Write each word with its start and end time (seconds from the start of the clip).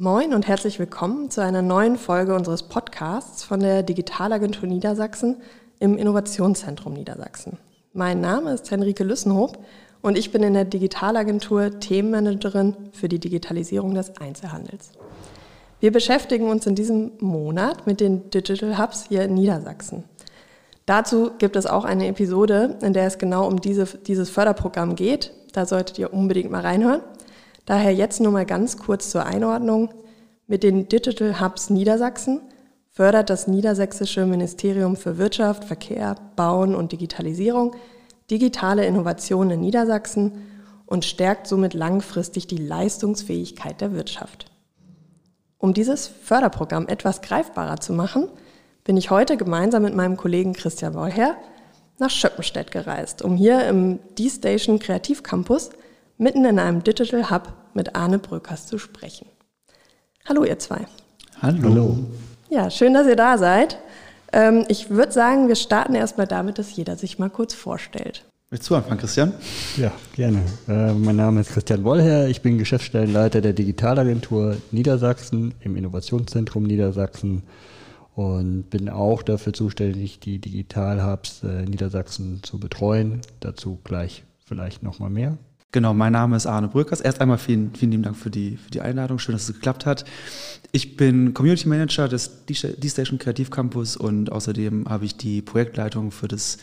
Moin 0.00 0.32
und 0.32 0.46
herzlich 0.46 0.78
willkommen 0.78 1.28
zu 1.28 1.42
einer 1.42 1.60
neuen 1.60 1.96
Folge 1.96 2.32
unseres 2.32 2.62
Podcasts 2.62 3.42
von 3.42 3.58
der 3.58 3.82
Digitalagentur 3.82 4.68
Niedersachsen 4.68 5.38
im 5.80 5.98
Innovationszentrum 5.98 6.92
Niedersachsen. 6.92 7.58
Mein 7.94 8.20
Name 8.20 8.52
ist 8.52 8.70
Henrike 8.70 9.02
Lüssenhoop 9.02 9.58
und 10.00 10.16
ich 10.16 10.30
bin 10.30 10.44
in 10.44 10.54
der 10.54 10.66
Digitalagentur 10.66 11.80
Themenmanagerin 11.80 12.76
für 12.92 13.08
die 13.08 13.18
Digitalisierung 13.18 13.92
des 13.92 14.16
Einzelhandels. 14.20 14.92
Wir 15.80 15.90
beschäftigen 15.90 16.48
uns 16.48 16.64
in 16.64 16.76
diesem 16.76 17.10
Monat 17.18 17.88
mit 17.88 17.98
den 17.98 18.30
Digital 18.30 18.78
Hubs 18.78 19.06
hier 19.08 19.24
in 19.24 19.34
Niedersachsen. 19.34 20.04
Dazu 20.86 21.32
gibt 21.38 21.56
es 21.56 21.66
auch 21.66 21.84
eine 21.84 22.06
Episode, 22.06 22.78
in 22.82 22.92
der 22.92 23.08
es 23.08 23.18
genau 23.18 23.48
um 23.48 23.60
diese, 23.60 23.84
dieses 23.84 24.30
Förderprogramm 24.30 24.94
geht. 24.94 25.32
Da 25.54 25.66
solltet 25.66 25.98
ihr 25.98 26.12
unbedingt 26.14 26.52
mal 26.52 26.60
reinhören. 26.60 27.00
Daher 27.68 27.92
jetzt 27.92 28.22
nur 28.22 28.32
mal 28.32 28.46
ganz 28.46 28.78
kurz 28.78 29.10
zur 29.10 29.26
Einordnung. 29.26 29.90
Mit 30.46 30.62
den 30.62 30.88
Digital 30.88 31.38
Hubs 31.38 31.68
Niedersachsen 31.68 32.40
fördert 32.90 33.28
das 33.28 33.46
Niedersächsische 33.46 34.24
Ministerium 34.24 34.96
für 34.96 35.18
Wirtschaft, 35.18 35.66
Verkehr, 35.66 36.14
Bauen 36.34 36.74
und 36.74 36.92
Digitalisierung 36.92 37.76
digitale 38.30 38.86
Innovationen 38.86 39.50
in 39.50 39.60
Niedersachsen 39.60 40.46
und 40.86 41.04
stärkt 41.04 41.46
somit 41.46 41.74
langfristig 41.74 42.46
die 42.46 42.56
Leistungsfähigkeit 42.56 43.82
der 43.82 43.92
Wirtschaft. 43.92 44.50
Um 45.58 45.74
dieses 45.74 46.06
Förderprogramm 46.06 46.88
etwas 46.88 47.20
greifbarer 47.20 47.80
zu 47.80 47.92
machen, 47.92 48.28
bin 48.82 48.96
ich 48.96 49.10
heute 49.10 49.36
gemeinsam 49.36 49.82
mit 49.82 49.94
meinem 49.94 50.16
Kollegen 50.16 50.54
Christian 50.54 50.94
Wollherr 50.94 51.36
nach 51.98 52.08
Schöppenstedt 52.08 52.70
gereist, 52.70 53.20
um 53.20 53.36
hier 53.36 53.68
im 53.68 53.98
D-Station 54.18 54.78
Kreativcampus 54.78 55.68
mitten 56.18 56.44
in 56.44 56.58
einem 56.58 56.82
Digital 56.82 57.30
Hub 57.30 57.52
mit 57.78 57.94
Arne 57.94 58.18
Bröckers 58.18 58.66
zu 58.66 58.76
sprechen. 58.76 59.26
Hallo 60.28 60.42
ihr 60.42 60.58
zwei. 60.58 60.86
Hallo. 61.40 61.62
Hallo. 61.62 61.98
Ja, 62.50 62.70
schön, 62.70 62.92
dass 62.92 63.06
ihr 63.06 63.14
da 63.14 63.38
seid. 63.38 63.78
Ähm, 64.32 64.64
ich 64.68 64.90
würde 64.90 65.12
sagen, 65.12 65.46
wir 65.46 65.54
starten 65.54 65.94
erstmal 65.94 66.26
damit, 66.26 66.58
dass 66.58 66.74
jeder 66.74 66.96
sich 66.96 67.20
mal 67.20 67.30
kurz 67.30 67.54
vorstellt. 67.54 68.24
Willst 68.50 68.68
du 68.68 68.74
anfangen, 68.74 68.98
Christian? 68.98 69.32
Ja, 69.76 69.92
gerne. 70.16 70.42
Äh, 70.66 70.92
mein 70.92 71.14
Name 71.14 71.42
ist 71.42 71.52
Christian 71.52 71.84
Wollherr. 71.84 72.26
Ich 72.26 72.42
bin 72.42 72.58
Geschäftsstellenleiter 72.58 73.40
der 73.40 73.52
Digitalagentur 73.52 74.56
Niedersachsen 74.72 75.54
im 75.60 75.76
Innovationszentrum 75.76 76.64
Niedersachsen 76.64 77.44
und 78.16 78.70
bin 78.70 78.88
auch 78.88 79.22
dafür 79.22 79.52
zuständig, 79.52 80.18
die 80.18 80.40
Digitalhubs 80.40 81.44
äh, 81.44 81.62
Niedersachsen 81.62 82.42
zu 82.42 82.58
betreuen. 82.58 83.20
Dazu 83.38 83.78
gleich 83.84 84.24
vielleicht 84.44 84.82
nochmal 84.82 85.10
mehr. 85.10 85.38
Genau, 85.70 85.92
mein 85.92 86.12
Name 86.12 86.34
ist 86.34 86.46
Arne 86.46 86.68
Brückers. 86.68 87.02
Erst 87.02 87.20
einmal 87.20 87.36
vielen, 87.36 87.74
vielen 87.74 87.90
lieben 87.90 88.02
Dank 88.02 88.16
für 88.16 88.30
die, 88.30 88.56
für 88.56 88.70
die 88.70 88.80
Einladung. 88.80 89.18
Schön, 89.18 89.34
dass 89.34 89.48
es 89.48 89.54
geklappt 89.54 89.84
hat. 89.84 90.06
Ich 90.72 90.96
bin 90.96 91.34
Community 91.34 91.68
Manager 91.68 92.08
des 92.08 92.46
D-Station 92.46 93.18
Kreativ 93.18 93.50
Campus 93.50 93.96
und 93.96 94.32
außerdem 94.32 94.88
habe 94.88 95.04
ich 95.04 95.16
die 95.16 95.42
Projektleitung 95.42 96.10
für 96.10 96.26
das 96.26 96.56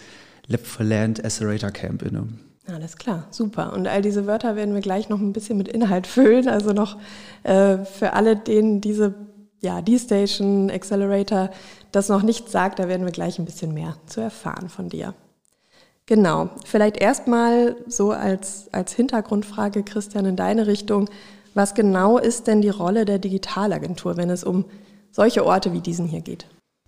Lab 0.47 0.66
for 0.66 0.86
Land 0.86 1.23
Accelerator 1.23 1.70
Camp 1.70 2.02
inne. 2.02 2.28
Alles 2.67 2.97
klar, 2.97 3.28
super. 3.30 3.73
Und 3.73 3.88
all 3.88 4.02
diese 4.02 4.25
Wörter 4.25 4.56
werden 4.56 4.73
wir 4.73 4.81
gleich 4.81 5.08
noch 5.08 5.19
ein 5.19 5.34
bisschen 5.34 5.58
mit 5.58 5.67
Inhalt 5.67 6.08
füllen. 6.08 6.47
Also 6.47 6.73
noch 6.73 6.97
äh, 7.44 7.78
für 7.86 8.14
alle, 8.14 8.36
denen 8.36 8.81
diese 8.81 9.14
ja, 9.62 9.84
D-Station 9.84 10.72
Accelerator 10.72 11.52
das 11.92 12.09
noch 12.09 12.23
nicht 12.23 12.50
sagt, 12.50 12.80
da 12.80 12.88
werden 12.88 13.06
wir 13.06 13.12
gleich 13.12 13.38
ein 13.38 13.45
bisschen 13.45 13.73
mehr 13.73 13.97
zu 14.08 14.22
erfahren 14.22 14.69
von 14.69 14.90
dir. 14.90 15.14
Genau, 16.08 16.50
vielleicht 16.66 16.98
erstmal 16.98 17.75
so 17.88 18.11
als, 18.11 18.70
als 18.72 18.94
Hintergrundfrage, 18.94 19.84
Christian, 19.84 20.25
in 20.25 20.36
deine 20.36 20.67
Richtung. 20.67 21.09
Was 21.56 21.73
genau 21.73 22.20
ist 22.20 22.47
denn 22.47 22.62
die 22.62 22.70
Rolle 22.70 23.06
der 23.06 23.17
Digitalagentur, 23.17 24.16
wenn 24.17 24.30
es 24.30 24.44
um 24.44 24.66
solche 25.12 25.45
Orte 25.45 25.73
wie 25.73 25.80
diesen 25.80 26.06
hier 26.06 26.22
geht? 26.22 26.45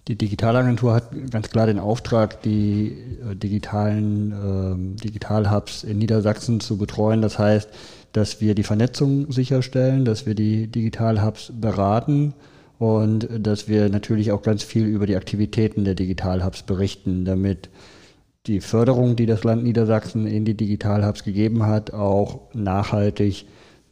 Die 0.07 0.17
Digitalagentur 0.17 0.93
hat 0.93 1.09
ganz 1.31 1.49
klar 1.49 1.65
den 1.65 1.79
Auftrag, 1.79 2.41
die 2.43 2.95
äh, 3.29 3.35
digitalen 3.35 4.95
äh, 4.95 5.03
Digitalhubs 5.03 5.83
in 5.83 5.97
Niedersachsen 5.97 6.59
zu 6.59 6.77
betreuen. 6.77 7.21
Das 7.21 7.39
heißt, 7.39 7.69
dass 8.13 8.39
wir 8.39 8.55
die 8.55 8.63
Vernetzung 8.63 9.31
sicherstellen, 9.31 10.05
dass 10.05 10.25
wir 10.25 10.35
die 10.35 10.67
Digitalhubs 10.67 11.51
beraten 11.59 12.33
und 12.79 13.27
dass 13.39 13.67
wir 13.67 13.89
natürlich 13.89 14.31
auch 14.31 14.43
ganz 14.43 14.63
viel 14.63 14.85
über 14.85 15.07
die 15.07 15.15
Aktivitäten 15.15 15.83
der 15.83 15.95
Digitalhubs 15.95 16.63
berichten, 16.63 17.25
damit 17.25 17.69
die 18.47 18.61
Förderung, 18.61 19.15
die 19.15 19.25
das 19.25 19.43
Land 19.43 19.63
Niedersachsen 19.63 20.25
in 20.25 20.45
die 20.45 20.55
Digitalhubs 20.55 21.23
gegeben 21.23 21.65
hat, 21.65 21.93
auch 21.93 22.39
nachhaltig 22.53 23.45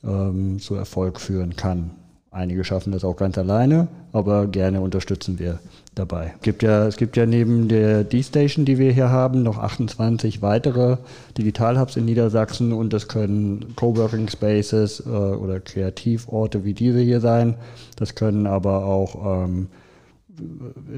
ähm, 0.03 0.59
zu 0.59 0.75
Erfolg 0.75 1.19
führen 1.19 1.55
kann. 1.55 1.91
Einige 2.31 2.65
schaffen 2.65 2.91
das 2.91 3.05
auch 3.05 3.15
ganz 3.15 3.37
alleine, 3.37 3.87
aber 4.11 4.47
gerne 4.47 4.81
unterstützen 4.81 5.39
wir 5.39 5.59
dabei. 5.95 6.33
Es 6.35 6.41
gibt 6.41 6.63
ja, 6.63 6.85
es 6.85 6.97
gibt 6.97 7.15
ja 7.15 7.25
neben 7.25 7.69
der 7.69 8.03
D-Station, 8.03 8.65
die 8.65 8.77
wir 8.77 8.91
hier 8.91 9.09
haben, 9.09 9.41
noch 9.41 9.57
28 9.57 10.41
weitere 10.41 10.97
Digitalhubs 11.37 11.95
in 11.95 12.03
Niedersachsen 12.03 12.73
und 12.73 12.91
das 12.91 13.07
können 13.07 13.73
Coworking 13.77 14.27
Spaces 14.27 15.01
äh, 15.05 15.09
oder 15.09 15.61
Kreativorte 15.61 16.65
wie 16.65 16.73
diese 16.73 16.99
hier 16.99 17.21
sein. 17.21 17.55
Das 17.95 18.15
können 18.15 18.47
aber 18.47 18.85
auch 18.85 19.45
ähm, 19.45 19.67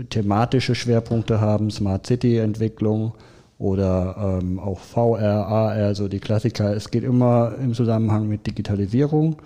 thematische 0.09 0.73
Schwerpunkte 0.73 1.39
haben, 1.39 1.69
Smart 1.69 2.07
City 2.07 2.37
Entwicklung 2.37 3.13
oder 3.59 4.39
ähm, 4.41 4.59
auch 4.59 4.79
VR, 4.79 5.47
AR, 5.47 5.95
so 5.95 6.07
die 6.07 6.19
Klassiker. 6.19 6.75
Es 6.75 6.91
geht 6.91 7.03
immer 7.03 7.55
im 7.61 7.73
Zusammenhang 7.73 8.27
mit 8.27 8.45
Digitalisierung 8.45 9.37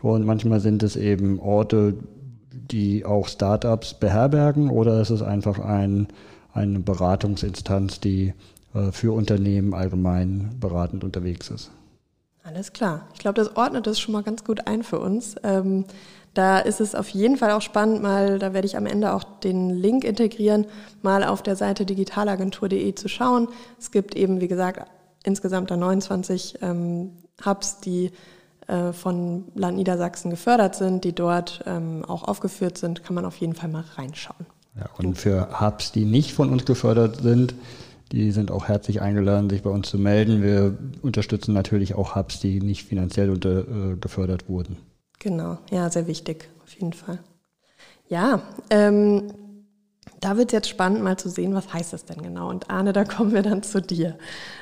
und 0.00 0.24
manchmal 0.24 0.60
sind 0.60 0.82
es 0.82 0.96
eben 0.96 1.38
Orte, 1.40 1.94
die 2.52 3.04
auch 3.04 3.28
Startups 3.28 3.94
beherbergen 3.94 4.70
oder 4.70 5.00
es 5.00 5.10
ist 5.10 5.22
einfach 5.22 5.58
ein, 5.58 6.08
eine 6.52 6.80
Beratungsinstanz, 6.80 8.00
die 8.00 8.32
äh, 8.74 8.92
für 8.92 9.12
Unternehmen 9.12 9.74
allgemein 9.74 10.50
beratend 10.60 11.04
unterwegs 11.04 11.50
ist. 11.50 11.70
Alles 12.42 12.72
klar. 12.72 13.06
Ich 13.12 13.18
glaube, 13.18 13.34
das 13.34 13.56
ordnet 13.56 13.86
das 13.86 14.00
schon 14.00 14.12
mal 14.12 14.22
ganz 14.22 14.42
gut 14.42 14.66
ein 14.66 14.82
für 14.82 14.98
uns. 14.98 15.36
Ähm, 15.42 15.84
da 16.38 16.60
ist 16.60 16.80
es 16.80 16.94
auf 16.94 17.08
jeden 17.08 17.36
Fall 17.36 17.50
auch 17.50 17.62
spannend, 17.62 18.00
mal, 18.00 18.38
da 18.38 18.54
werde 18.54 18.64
ich 18.64 18.76
am 18.76 18.86
Ende 18.86 19.12
auch 19.12 19.24
den 19.24 19.70
Link 19.70 20.04
integrieren, 20.04 20.66
mal 21.02 21.24
auf 21.24 21.42
der 21.42 21.56
Seite 21.56 21.84
digitalagentur.de 21.84 22.94
zu 22.94 23.08
schauen. 23.08 23.48
Es 23.76 23.90
gibt 23.90 24.14
eben, 24.14 24.40
wie 24.40 24.46
gesagt, 24.46 24.88
insgesamt 25.24 25.72
da 25.72 25.76
29 25.76 26.58
ähm, 26.62 27.10
Hubs, 27.44 27.80
die 27.80 28.12
äh, 28.68 28.92
von 28.92 29.46
Land 29.56 29.78
Niedersachsen 29.78 30.30
gefördert 30.30 30.76
sind, 30.76 31.02
die 31.02 31.12
dort 31.12 31.64
ähm, 31.66 32.04
auch 32.06 32.22
aufgeführt 32.22 32.78
sind, 32.78 33.02
kann 33.02 33.16
man 33.16 33.24
auf 33.24 33.38
jeden 33.38 33.56
Fall 33.56 33.68
mal 33.68 33.84
reinschauen. 33.96 34.46
Ja, 34.76 34.88
und 34.96 35.18
für 35.18 35.60
Hubs, 35.60 35.90
die 35.90 36.04
nicht 36.04 36.34
von 36.34 36.50
uns 36.50 36.64
gefördert 36.64 37.16
sind, 37.20 37.56
die 38.12 38.30
sind 38.30 38.52
auch 38.52 38.68
herzlich 38.68 39.02
eingeladen, 39.02 39.50
sich 39.50 39.64
bei 39.64 39.70
uns 39.70 39.90
zu 39.90 39.98
melden. 39.98 40.40
Wir 40.40 40.78
unterstützen 41.02 41.52
natürlich 41.52 41.96
auch 41.96 42.14
Hubs, 42.14 42.38
die 42.38 42.60
nicht 42.60 42.84
finanziell 42.84 43.30
unter, 43.30 43.62
äh, 43.62 43.96
gefördert 43.96 44.48
wurden. 44.48 44.76
Genau, 45.18 45.58
ja, 45.70 45.90
sehr 45.90 46.06
wichtig, 46.06 46.48
auf 46.62 46.72
jeden 46.74 46.92
Fall. 46.92 47.18
Ja, 48.08 48.42
ähm, 48.70 49.32
da 50.20 50.36
wird 50.36 50.48
es 50.48 50.52
jetzt 50.52 50.68
spannend, 50.68 51.02
mal 51.02 51.16
zu 51.16 51.28
sehen, 51.28 51.54
was 51.54 51.72
heißt 51.72 51.92
das 51.92 52.04
denn 52.04 52.22
genau? 52.22 52.48
Und 52.48 52.70
Arne, 52.70 52.92
da 52.92 53.04
kommen 53.04 53.32
wir 53.32 53.42
dann 53.42 53.62
zu 53.62 53.80
dir. 53.80 54.16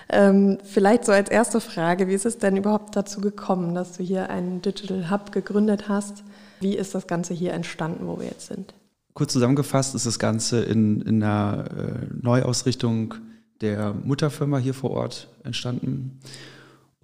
Ähm, 0.09 0.59
vielleicht 0.65 1.05
so 1.05 1.13
als 1.13 1.31
erste 1.31 1.61
Frage, 1.61 2.09
wie 2.09 2.15
ist 2.15 2.27
es 2.27 2.39
denn 2.39 2.57
überhaupt 2.57 2.97
dazu 2.97 3.21
gekommen, 3.21 3.75
dass 3.75 3.97
du 3.97 4.03
hier 4.03 4.31
einen 4.31 4.63
Digital 4.63 5.11
Hub 5.11 5.33
gegründet 5.33 5.89
hast? 5.89 6.25
Wie 6.61 6.77
ist 6.77 6.95
das 6.95 7.07
Ganze 7.07 7.35
hier 7.35 7.53
entstanden, 7.53 8.07
wo 8.07 8.19
wir 8.19 8.27
jetzt 8.27 8.47
sind? 8.49 8.75
Kurz 9.15 9.33
zusammengefasst 9.33 9.95
ist 9.95 10.07
das 10.07 10.19
Ganze 10.19 10.63
in, 10.63 11.01
in 11.03 11.23
einer 11.23 11.65
äh, 11.71 12.07
Neuausrichtung 12.21 13.15
der 13.61 13.95
Mutterfirma 13.95 14.59
hier 14.59 14.75
vor 14.75 14.91
Ort 14.91 15.29
entstanden. 15.43 16.21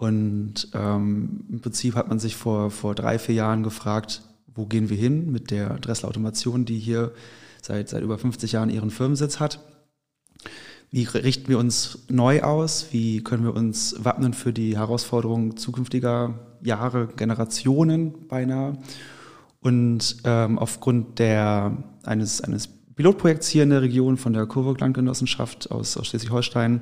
Und 0.03 0.67
ähm, 0.73 1.45
im 1.49 1.61
Prinzip 1.61 1.95
hat 1.95 2.09
man 2.09 2.19
sich 2.19 2.35
vor, 2.35 2.71
vor 2.71 2.93
drei, 2.93 3.17
vier 3.17 3.35
Jahren 3.35 3.63
gefragt, 3.63 4.21
wo 4.53 4.65
gehen 4.65 4.89
wir 4.89 4.97
hin 4.97 5.31
mit 5.31 5.49
der 5.49 5.79
Dressel 5.79 6.07
Automation, 6.07 6.65
die 6.65 6.77
hier 6.77 7.13
seit, 7.61 7.87
seit 7.87 8.03
über 8.03 8.17
50 8.17 8.51
Jahren 8.51 8.69
ihren 8.69 8.91
Firmensitz 8.91 9.39
hat. 9.39 9.61
Wie 10.91 11.05
richten 11.05 11.47
wir 11.47 11.57
uns 11.57 11.99
neu 12.09 12.41
aus? 12.41 12.87
Wie 12.91 13.23
können 13.23 13.45
wir 13.45 13.55
uns 13.55 13.95
wappnen 13.97 14.33
für 14.33 14.51
die 14.51 14.75
Herausforderungen 14.77 15.55
zukünftiger 15.55 16.37
Jahre, 16.61 17.07
Generationen 17.07 18.27
beinahe? 18.27 18.77
Und 19.61 20.17
ähm, 20.25 20.59
aufgrund 20.59 21.17
der, 21.17 21.77
eines, 22.03 22.41
eines 22.41 22.67
Pilotprojekts 22.67 23.47
hier 23.47 23.63
in 23.63 23.69
der 23.69 23.81
Region 23.81 24.17
von 24.17 24.33
der 24.33 24.47
Coburg 24.47 24.81
Landgenossenschaft 24.81 25.71
aus, 25.71 25.95
aus 25.95 26.07
Schleswig-Holstein 26.07 26.81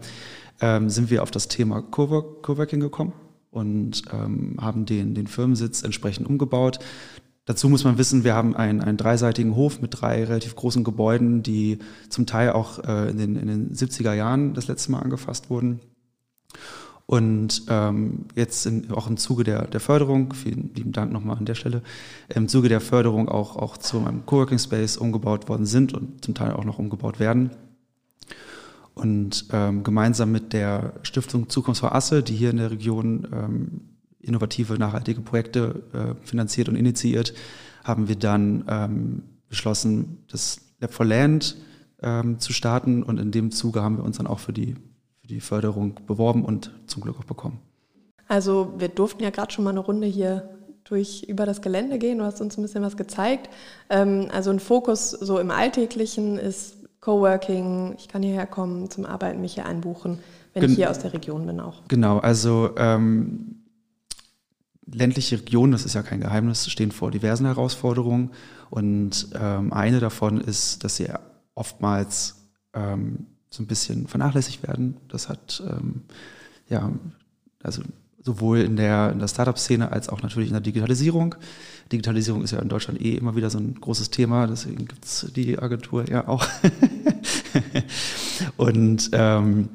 ähm, 0.62 0.90
sind 0.90 1.10
wir 1.10 1.24
auf 1.24 1.32
das 1.32 1.48
Thema 1.48 1.82
Cowork, 1.82 2.44
Coworking 2.44 2.80
gekommen 2.80 3.14
und 3.50 4.04
ähm, 4.14 4.58
haben 4.62 4.86
den, 4.86 5.14
den 5.14 5.28
Firmensitz 5.28 5.84
entsprechend 5.84 6.28
umgebaut. 6.28 6.80
Dazu 7.46 7.68
muss 7.68 7.84
man 7.84 7.98
wissen, 7.98 8.24
wir 8.24 8.36
haben 8.36 8.56
einen, 8.56 8.82
einen 8.82 8.98
dreiseitigen 8.98 9.56
Hof 9.56 9.82
mit 9.82 10.00
drei 10.00 10.24
relativ 10.24 10.56
großen 10.56 10.84
Gebäuden, 10.84 11.42
die 11.42 11.80
zum 12.10 12.26
Teil 12.26 12.52
auch 12.52 12.80
äh, 12.80 13.10
in, 13.10 13.18
den, 13.18 13.36
in 13.36 13.48
den 13.48 13.72
70er 13.72 14.14
Jahren 14.14 14.54
das 14.54 14.68
letzte 14.68 14.92
Mal 14.92 15.00
angefasst 15.00 15.50
wurden. 15.50 15.82
Und 17.08 17.64
ähm, 17.68 18.26
jetzt 18.36 18.66
in, 18.68 18.90
auch 18.92 19.08
im 19.08 19.18
Zuge 19.18 19.44
der, 19.44 19.68
der 19.68 19.82
Förderung, 19.82 20.34
vielen 20.34 20.72
lieben 20.76 20.94
Dank 20.94 21.12
nochmal 21.12 21.36
an 21.36 21.46
der 21.46 21.56
Stelle, 21.56 21.82
im 22.30 22.48
Zuge 22.48 22.70
der 22.70 22.80
Förderung 22.80 23.28
auch, 23.28 23.58
auch 23.58 23.76
zu 23.76 24.00
einem 24.00 24.26
Coworking 24.26 24.60
Space 24.60 24.96
umgebaut 24.96 25.50
worden 25.50 25.66
sind 25.66 25.94
und 25.94 26.24
zum 26.24 26.36
Teil 26.36 26.54
auch 26.54 26.64
noch 26.64 26.80
umgebaut 26.80 27.20
werden. 27.20 27.50
Und 28.94 29.46
ähm, 29.54 29.84
gemeinsam 29.84 30.32
mit 30.32 30.54
der 30.54 30.94
Stiftung 31.04 31.50
Zukunft 31.50 31.80
vor 31.80 31.96
Asse, 31.96 32.24
die 32.24 32.36
hier 32.36 32.50
in 32.50 32.58
der 32.58 32.72
Region 32.72 33.28
ähm, 33.32 33.82
innovative, 34.20 34.74
nachhaltige 34.74 35.22
Projekte 35.22 35.84
äh, 35.94 36.26
finanziert 36.26 36.70
und 36.70 36.76
initiiert, 36.76 37.34
haben 37.84 38.08
wir 38.08 38.16
dann 38.16 38.66
ähm, 38.68 39.24
beschlossen, 39.48 40.24
das 40.30 40.62
Lab 40.80 40.94
for 40.94 41.06
Land 41.06 41.58
ähm, 42.02 42.40
zu 42.40 42.54
starten. 42.54 43.04
Und 43.04 43.20
in 43.20 43.32
dem 43.32 43.52
Zuge 43.52 43.82
haben 43.82 43.98
wir 43.98 44.04
uns 44.04 44.18
dann 44.18 44.28
auch 44.28 44.40
für 44.40 44.54
die, 44.54 44.76
für 45.22 45.28
die 45.28 45.40
Förderung 45.40 46.00
beworben 46.06 46.44
und 46.44 46.72
zum 46.88 47.02
Glück 47.02 47.18
auch 47.20 47.26
bekommen. 47.26 47.60
Also 48.28 48.74
wir 48.78 48.90
durften 48.90 49.24
ja 49.24 49.30
gerade 49.30 49.52
schon 49.52 49.64
mal 49.64 49.72
eine 49.72 49.80
Runde 49.80 50.08
hier 50.08 50.50
durch 50.84 51.24
über 51.24 51.46
das 51.46 51.62
Gelände 51.62 52.00
gehen. 52.00 52.18
Du 52.18 52.24
hast 52.24 52.42
uns 52.42 52.58
ein 52.58 52.62
bisschen 52.62 52.84
was 52.84 52.98
gezeigt. 52.98 53.50
Ähm, 53.90 54.28
also 54.32 54.50
ein 54.50 54.60
Fokus 54.60 55.12
so 55.12 55.40
im 55.40 55.52
Alltäglichen 55.52 56.38
ist 56.38 56.78
Coworking. 57.02 57.96
Ich 57.98 58.08
kann 58.08 58.24
hierher 58.24 58.48
kommen 58.48 58.90
zum 58.90 59.06
Arbeiten, 59.06 59.42
mich 59.42 59.56
hier 59.56 59.66
einbuchen, 59.66 60.20
wenn 60.54 60.62
Gen 60.62 60.72
ich 60.72 60.78
hier 60.78 60.90
aus 60.90 61.00
der 61.00 61.14
Region 61.14 61.46
bin 61.46 61.60
auch. 61.60 61.82
Genau, 61.88 62.20
also 62.20 62.72
ähm, 62.78 63.64
ländliche 64.86 65.40
Regionen, 65.40 65.72
das 65.72 65.86
ist 65.86 65.96
ja 65.96 66.04
kein 66.04 66.22
Geheimnis, 66.22 66.70
stehen 66.70 66.92
vor 66.92 67.12
diversen 67.12 67.46
Herausforderungen. 67.46 68.32
Und 68.70 69.30
ähm, 69.34 69.74
eine 69.74 70.00
davon 70.00 70.40
ist, 70.40 70.84
dass 70.84 70.96
sie 70.96 71.10
oftmals 71.56 72.48
ähm, 72.74 73.26
so 73.50 73.64
ein 73.64 73.68
bisschen 73.68 74.08
vernachlässigt 74.08 74.66
werden. 74.66 74.98
Das 75.10 75.28
hat 75.28 75.62
ähm, 75.68 76.04
ja 76.70 76.92
also 77.64 77.82
sowohl 78.24 78.60
in 78.60 78.76
der, 78.76 79.12
in 79.12 79.20
der 79.20 79.28
Startup-Szene 79.28 79.92
als 79.92 80.10
auch 80.10 80.22
natürlich 80.22 80.50
in 80.50 80.54
der 80.54 80.62
Digitalisierung. 80.62 81.36
Digitalisierung 81.92 82.44
ist 82.44 82.52
ja 82.52 82.60
in 82.60 82.70
Deutschland 82.70 83.02
eh 83.02 83.16
immer 83.16 83.36
wieder 83.36 83.50
so 83.50 83.58
ein 83.58 83.76
großes 83.76 84.12
Thema, 84.12 84.48
deswegen 84.48 84.86
gibt 84.86 85.06
es 85.06 85.32
die 85.36 85.60
Agentur 85.60 86.10
ja 86.10 86.28
auch. 86.28 86.46
und 88.58 89.10
ähm, 89.14 89.70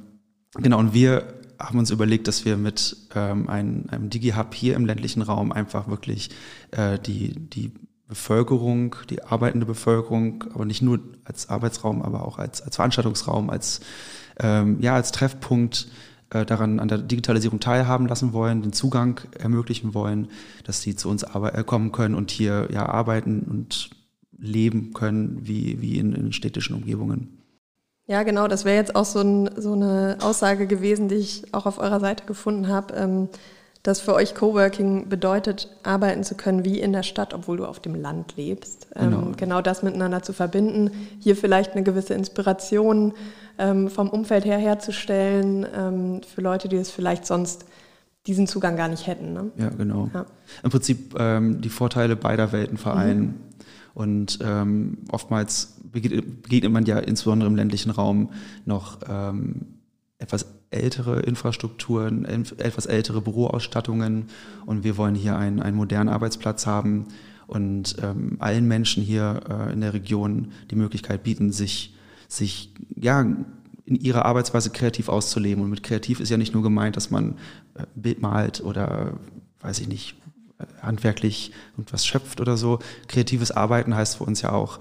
genau, 0.54 0.78
und 0.78 0.94
wir 0.94 1.34
haben 1.58 1.78
uns 1.78 1.90
überlegt, 1.90 2.28
dass 2.28 2.44
wir 2.44 2.56
mit 2.56 2.96
ähm, 3.14 3.48
einem, 3.48 3.84
einem 3.88 4.10
Digi-Hub 4.10 4.54
hier 4.54 4.76
im 4.76 4.86
ländlichen 4.86 5.22
Raum 5.22 5.52
einfach 5.52 5.88
wirklich 5.88 6.30
äh, 6.70 6.98
die, 6.98 7.34
die 7.34 7.72
Bevölkerung, 8.08 8.94
die 9.10 9.24
arbeitende 9.24 9.66
Bevölkerung, 9.66 10.44
aber 10.54 10.64
nicht 10.64 10.82
nur 10.82 11.00
als 11.24 11.48
Arbeitsraum, 11.48 12.02
aber 12.02 12.24
auch 12.24 12.38
als, 12.38 12.62
als 12.62 12.76
Veranstaltungsraum, 12.76 13.50
als, 13.50 13.80
ähm, 14.38 14.78
ja, 14.80 14.94
als 14.94 15.12
Treffpunkt 15.12 15.88
daran 16.30 16.80
an 16.80 16.88
der 16.88 16.98
Digitalisierung 16.98 17.60
teilhaben 17.60 18.06
lassen 18.06 18.32
wollen, 18.32 18.62
den 18.62 18.72
Zugang 18.72 19.20
ermöglichen 19.38 19.94
wollen, 19.94 20.28
dass 20.64 20.82
sie 20.82 20.96
zu 20.96 21.08
uns 21.08 21.22
äh, 21.22 21.64
kommen 21.64 21.92
können 21.92 22.14
und 22.14 22.30
hier 22.30 22.68
ja 22.72 22.86
arbeiten 22.86 23.46
und 23.48 23.90
leben 24.38 24.92
können, 24.92 25.40
wie, 25.42 25.80
wie 25.80 25.98
in, 25.98 26.12
in 26.12 26.32
städtischen 26.32 26.76
Umgebungen. 26.76 27.42
Ja, 28.06 28.22
genau, 28.22 28.46
das 28.46 28.64
wäre 28.64 28.76
jetzt 28.76 28.94
auch 28.94 29.04
so, 29.04 29.20
ein, 29.20 29.50
so, 29.56 29.72
eine 29.72 30.18
Aussage 30.20 30.66
gewesen, 30.66 31.08
die 31.08 31.16
ich 31.16 31.52
auch 31.52 31.66
auf 31.66 31.78
eurer 31.78 31.98
Seite 31.98 32.24
gefunden 32.24 32.68
habe, 32.68 32.94
ähm, 32.94 33.28
dass 33.82 34.00
für 34.00 34.14
euch 34.14 34.34
Coworking 34.34 35.08
bedeutet, 35.08 35.68
arbeiten 35.82 36.24
zu 36.24 36.34
können 36.34 36.64
wie 36.64 36.80
in 36.80 36.92
der 36.92 37.04
Stadt, 37.04 37.34
obwohl 37.34 37.56
du 37.56 37.66
auf 37.66 37.80
dem 37.80 37.94
Land 37.94 38.36
lebst. 38.36 38.88
Ähm, 38.96 39.10
genau. 39.10 39.32
genau 39.36 39.62
das 39.62 39.82
miteinander 39.82 40.22
zu 40.22 40.32
verbinden, 40.32 40.90
hier 41.20 41.36
vielleicht 41.36 41.72
eine 41.72 41.84
gewisse 41.84 42.14
Inspiration 42.14 43.12
ähm, 43.58 43.88
vom 43.88 44.08
Umfeld 44.08 44.44
her 44.44 44.58
herzustellen 44.58 45.66
ähm, 45.74 46.20
für 46.22 46.40
Leute, 46.40 46.68
die 46.68 46.76
es 46.76 46.90
vielleicht 46.90 47.26
sonst 47.26 47.66
diesen 48.26 48.46
Zugang 48.46 48.76
gar 48.76 48.88
nicht 48.88 49.06
hätten. 49.06 49.32
Ne? 49.32 49.50
Ja, 49.56 49.68
genau. 49.70 50.10
Ja. 50.12 50.26
Im 50.62 50.70
Prinzip 50.70 51.14
ähm, 51.18 51.60
die 51.60 51.68
Vorteile 51.68 52.16
beider 52.16 52.52
Welten 52.52 52.76
vereinen. 52.76 53.20
Mhm. 53.20 53.34
Und 53.94 54.38
ähm, 54.42 54.98
oftmals 55.10 55.76
begegnet 55.90 56.70
man 56.70 56.84
ja 56.84 56.98
insbesondere 56.98 57.48
im 57.48 57.56
ländlichen 57.56 57.90
Raum 57.90 58.30
noch 58.66 58.98
ähm, 59.08 59.78
etwas 60.18 60.46
ältere 60.70 61.20
Infrastrukturen, 61.20 62.24
etwas 62.24 62.86
ältere 62.86 63.20
Büroausstattungen 63.20 64.26
und 64.66 64.84
wir 64.84 64.96
wollen 64.96 65.14
hier 65.14 65.36
einen, 65.36 65.60
einen 65.60 65.76
modernen 65.76 66.08
Arbeitsplatz 66.08 66.66
haben 66.66 67.06
und 67.46 67.96
ähm, 68.02 68.36
allen 68.40 68.66
Menschen 68.66 69.02
hier 69.02 69.40
äh, 69.48 69.72
in 69.72 69.80
der 69.80 69.94
Region 69.94 70.52
die 70.70 70.76
Möglichkeit 70.76 71.22
bieten, 71.22 71.52
sich, 71.52 71.95
sich 72.28 72.72
ja, 72.94 73.20
in 73.20 73.94
ihrer 73.94 74.24
Arbeitsweise 74.24 74.70
kreativ 74.70 75.08
auszuleben. 75.08 75.62
Und 75.62 75.70
mit 75.70 75.82
kreativ 75.82 76.20
ist 76.20 76.30
ja 76.30 76.36
nicht 76.36 76.54
nur 76.54 76.62
gemeint, 76.62 76.96
dass 76.96 77.10
man 77.10 77.36
äh, 77.74 77.84
Bild 77.94 78.20
malt 78.20 78.62
oder, 78.62 79.14
weiß 79.60 79.80
ich 79.80 79.88
nicht, 79.88 80.16
handwerklich 80.82 81.52
irgendwas 81.72 82.06
schöpft 82.06 82.40
oder 82.40 82.56
so. 82.56 82.78
Kreatives 83.08 83.50
Arbeiten 83.50 83.94
heißt 83.94 84.16
für 84.16 84.24
uns 84.24 84.42
ja 84.42 84.52
auch, 84.52 84.78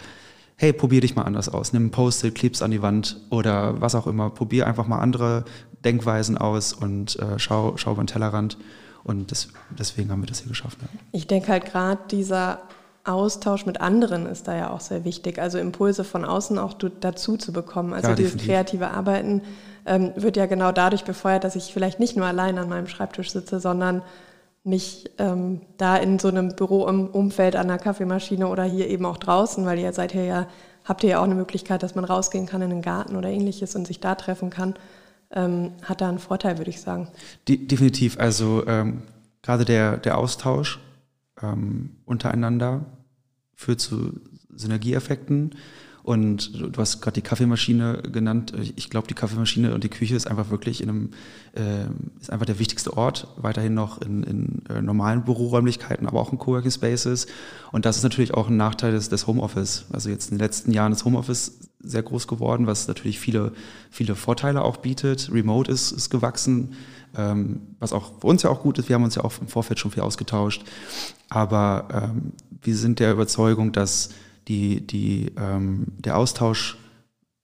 hey, 0.55 0.71
probier 0.73 1.01
dich 1.01 1.15
mal 1.15 1.23
anders 1.23 1.49
aus. 1.49 1.73
Nimm 1.73 1.87
ein 1.87 1.91
Post-it, 1.91 2.35
kleb's 2.35 2.61
an 2.61 2.71
die 2.71 2.81
Wand 2.81 3.17
oder 3.29 3.81
was 3.81 3.93
auch 3.93 4.07
immer. 4.07 4.29
Probier 4.29 4.67
einfach 4.67 4.87
mal 4.87 4.99
andere 4.99 5.45
Denkweisen 5.83 6.37
aus 6.37 6.73
und 6.73 7.19
äh, 7.19 7.37
schau, 7.37 7.77
schau 7.77 7.91
über 7.91 8.03
den 8.03 8.07
Tellerrand. 8.07 8.57
Und 9.03 9.31
das, 9.31 9.49
deswegen 9.77 10.09
haben 10.11 10.21
wir 10.21 10.27
das 10.27 10.39
hier 10.39 10.47
geschafft. 10.47 10.79
Ja. 10.81 10.87
Ich 11.11 11.27
denke 11.27 11.49
halt 11.49 11.65
gerade 11.65 12.01
dieser 12.09 12.59
Austausch 13.05 13.65
mit 13.65 13.81
anderen 13.81 14.25
ist 14.25 14.47
da 14.47 14.55
ja 14.55 14.69
auch 14.71 14.81
sehr 14.81 15.05
wichtig. 15.05 15.39
Also 15.39 15.57
Impulse 15.59 16.03
von 16.03 16.25
außen 16.25 16.57
auch 16.57 16.73
dazu 16.99 17.37
zu 17.37 17.53
bekommen. 17.53 17.93
Also 17.93 18.09
ja, 18.09 18.15
dieses 18.15 18.37
kreative 18.37 18.89
Arbeiten 18.89 19.43
ähm, 19.85 20.11
wird 20.15 20.37
ja 20.37 20.47
genau 20.47 20.71
dadurch 20.71 21.03
befeuert, 21.03 21.43
dass 21.43 21.55
ich 21.55 21.71
vielleicht 21.71 21.99
nicht 21.99 22.17
nur 22.17 22.25
allein 22.25 22.57
an 22.57 22.67
meinem 22.67 22.87
Schreibtisch 22.87 23.31
sitze, 23.31 23.59
sondern 23.59 24.01
mich 24.63 25.11
ähm, 25.19 25.61
da 25.77 25.95
in 25.97 26.17
so 26.17 26.27
einem 26.27 26.55
Büroumfeld 26.55 27.55
an 27.55 27.67
der 27.67 27.77
Kaffeemaschine 27.77 28.47
oder 28.47 28.63
hier 28.63 28.87
eben 28.89 29.05
auch 29.05 29.17
draußen, 29.17 29.63
weil 29.65 29.77
ihr 29.77 29.93
seid 29.93 30.11
hier 30.11 30.25
ja, 30.25 30.47
habt 30.83 31.03
ihr 31.03 31.11
ja 31.11 31.19
auch 31.19 31.25
eine 31.25 31.35
Möglichkeit, 31.35 31.83
dass 31.83 31.93
man 31.93 32.03
rausgehen 32.03 32.47
kann 32.47 32.63
in 32.63 32.71
den 32.71 32.81
Garten 32.81 33.15
oder 33.15 33.29
ähnliches 33.29 33.75
und 33.75 33.85
sich 33.85 33.99
da 33.99 34.15
treffen 34.15 34.49
kann, 34.49 34.73
ähm, 35.31 35.73
hat 35.83 36.01
da 36.01 36.09
einen 36.09 36.17
Vorteil, 36.17 36.57
würde 36.57 36.71
ich 36.71 36.81
sagen. 36.81 37.09
De 37.47 37.57
definitiv. 37.57 38.19
Also 38.19 38.65
ähm, 38.65 39.03
gerade 39.43 39.65
der, 39.65 39.97
der 39.97 40.17
Austausch 40.17 40.79
ähm, 41.41 41.97
untereinander 42.05 42.85
führt 43.55 43.81
zu 43.81 44.19
Synergieeffekten 44.53 45.51
und 46.05 46.53
du 46.53 46.71
hast 46.77 47.01
gerade 47.01 47.15
die 47.15 47.27
Kaffeemaschine 47.27 48.03
genannt. 48.11 48.53
Ich 48.75 48.91
glaube, 48.91 49.07
die 49.07 49.15
Kaffeemaschine 49.15 49.73
und 49.73 49.83
die 49.83 49.89
Küche 49.89 50.15
ist 50.15 50.27
einfach 50.27 50.51
wirklich 50.51 50.83
in 50.83 50.89
einem, 50.89 51.09
äh, 51.53 51.85
ist 52.21 52.29
einfach 52.29 52.45
der 52.45 52.59
wichtigste 52.59 52.95
Ort, 52.95 53.27
weiterhin 53.37 53.73
noch 53.73 53.99
in, 54.01 54.21
in 54.21 54.61
äh, 54.69 54.83
normalen 54.83 55.23
Büroräumlichkeiten, 55.23 56.05
aber 56.05 56.21
auch 56.21 56.31
in 56.31 56.37
Coworking 56.37 56.69
Spaces. 56.69 57.25
Und 57.71 57.87
das 57.87 57.97
ist 57.97 58.03
natürlich 58.03 58.35
auch 58.35 58.49
ein 58.49 58.55
Nachteil 58.55 58.91
des, 58.91 59.09
des 59.09 59.25
Homeoffice. 59.25 59.85
Also 59.91 60.09
jetzt 60.11 60.29
in 60.29 60.37
den 60.37 60.43
letzten 60.45 60.71
Jahren 60.71 60.91
ist 60.91 61.05
Homeoffice 61.05 61.59
sehr 61.79 62.03
groß 62.03 62.27
geworden, 62.27 62.67
was 62.67 62.87
natürlich 62.87 63.19
viele, 63.19 63.53
viele 63.89 64.13
Vorteile 64.13 64.63
auch 64.63 64.77
bietet. 64.77 65.31
Remote 65.33 65.71
ist, 65.71 65.91
ist 65.91 66.11
gewachsen, 66.11 66.73
ähm, 67.17 67.61
was 67.79 67.93
auch 67.93 68.19
für 68.19 68.27
uns 68.27 68.43
ja 68.43 68.49
auch 68.49 68.61
gut 68.61 68.77
ist. 68.77 68.89
Wir 68.89 68.95
haben 68.95 69.03
uns 69.03 69.15
ja 69.15 69.23
auch 69.23 69.33
im 69.39 69.47
Vorfeld 69.47 69.79
schon 69.79 69.91
viel 69.91 70.03
ausgetauscht. 70.03 70.63
Aber 71.29 71.87
ähm, 71.91 72.33
wir 72.61 72.75
sind 72.75 72.99
der 72.99 73.11
Überzeugung, 73.11 73.71
dass 73.71 74.09
die, 74.47 74.85
die, 74.85 75.31
ähm, 75.37 75.87
der 75.97 76.17
Austausch, 76.17 76.77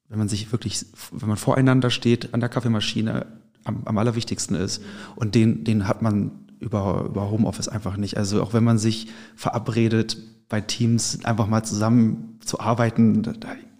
wenn 0.10 0.20
man 0.20 0.30
sich 0.30 0.52
wirklich, 0.52 0.86
wenn 1.12 1.30
man 1.30 1.38
voreinander 1.38 1.90
steht, 1.90 2.34
an 2.34 2.40
der 2.40 2.50
Kaffeemaschine 2.50 3.28
am, 3.64 3.84
am 3.86 3.98
allerwichtigsten 3.98 4.56
ist. 4.56 4.82
Und 5.16 5.36
den, 5.36 5.64
den 5.64 5.88
hat 5.88 6.02
man 6.02 6.32
über, 6.60 7.06
über 7.08 7.30
Homeoffice 7.30 7.68
einfach 7.68 7.98
nicht. 7.98 8.18
Also 8.18 8.42
auch 8.42 8.54
wenn 8.54 8.64
man 8.64 8.78
sich 8.78 9.08
verabredet, 9.36 10.18
bei 10.48 10.62
Teams 10.62 11.24
einfach 11.24 11.48
mal 11.48 11.64
zusammen 11.64 12.38
zu 12.44 12.60
arbeiten, 12.60 13.24
da, 13.24 13.34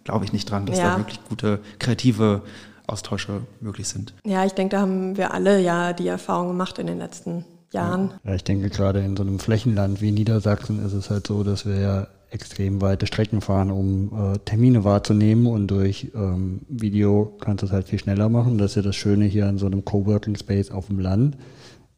glaube 0.04 0.24
ich 0.24 0.32
nicht 0.32 0.50
dran, 0.50 0.66
dass 0.66 0.78
ja. 0.78 0.92
da 0.92 0.98
wirklich 0.98 1.20
gute 1.28 1.60
kreative 1.78 2.42
Austausche 2.86 3.42
möglich 3.60 3.88
sind. 3.88 4.14
Ja, 4.24 4.44
ich 4.44 4.52
denke, 4.52 4.76
da 4.76 4.82
haben 4.82 5.16
wir 5.16 5.32
alle 5.32 5.60
ja 5.60 5.92
die 5.92 6.08
Erfahrung 6.08 6.48
gemacht 6.48 6.78
in 6.78 6.86
den 6.86 6.98
letzten 6.98 7.44
Jahren. 7.72 8.12
Ja, 8.24 8.34
ich 8.34 8.44
denke, 8.44 8.68
gerade 8.68 9.00
in 9.00 9.16
so 9.16 9.22
einem 9.22 9.38
Flächenland 9.38 10.00
wie 10.00 10.12
Niedersachsen 10.12 10.84
ist 10.84 10.92
es 10.92 11.10
halt 11.10 11.26
so, 11.26 11.42
dass 11.42 11.66
wir 11.66 11.78
ja 11.78 12.06
extrem 12.30 12.80
weite 12.80 13.06
Strecken 13.06 13.40
fahren, 13.42 13.70
um 13.70 14.34
äh, 14.34 14.38
Termine 14.38 14.84
wahrzunehmen 14.84 15.46
und 15.46 15.68
durch 15.68 16.10
ähm, 16.14 16.62
Video 16.68 17.36
kannst 17.40 17.62
du 17.62 17.66
es 17.66 17.72
halt 17.72 17.88
viel 17.88 17.98
schneller 17.98 18.28
machen. 18.28 18.56
Das 18.56 18.72
ist 18.72 18.76
ja 18.76 18.82
das 18.82 18.96
Schöne 18.96 19.26
hier 19.26 19.46
an 19.46 19.58
so 19.58 19.66
einem 19.66 19.84
Coworking 19.84 20.36
Space 20.36 20.70
auf 20.70 20.86
dem 20.86 20.98
Land. 20.98 21.36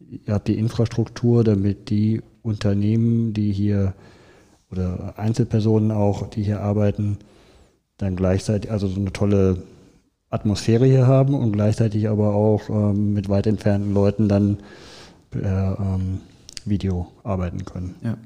Ihr 0.00 0.34
habt 0.34 0.48
die 0.48 0.58
Infrastruktur, 0.58 1.44
damit 1.44 1.88
die 1.88 2.20
Unternehmen, 2.42 3.32
die 3.32 3.52
hier 3.52 3.94
oder 4.70 5.14
Einzelpersonen 5.16 5.92
auch, 5.92 6.28
die 6.28 6.42
hier 6.42 6.60
arbeiten, 6.60 7.18
dann 7.96 8.16
gleichzeitig, 8.16 8.70
also 8.72 8.88
so 8.88 9.00
eine 9.00 9.12
tolle 9.12 9.62
Atmosphäre 10.34 10.86
hier 10.86 11.06
haben 11.06 11.34
und 11.34 11.52
gleichzeitig 11.52 12.08
aber 12.08 12.34
auch 12.34 12.68
ähm, 12.68 13.14
mit 13.14 13.28
weit 13.28 13.46
entfernten 13.46 13.94
Leuten 13.94 14.28
dann 14.28 14.58
per 15.30 15.78
ähm, 15.80 16.20
Video 16.64 17.08
arbeiten 17.22 17.64
können. 17.64 17.94
Ja 18.02 18.16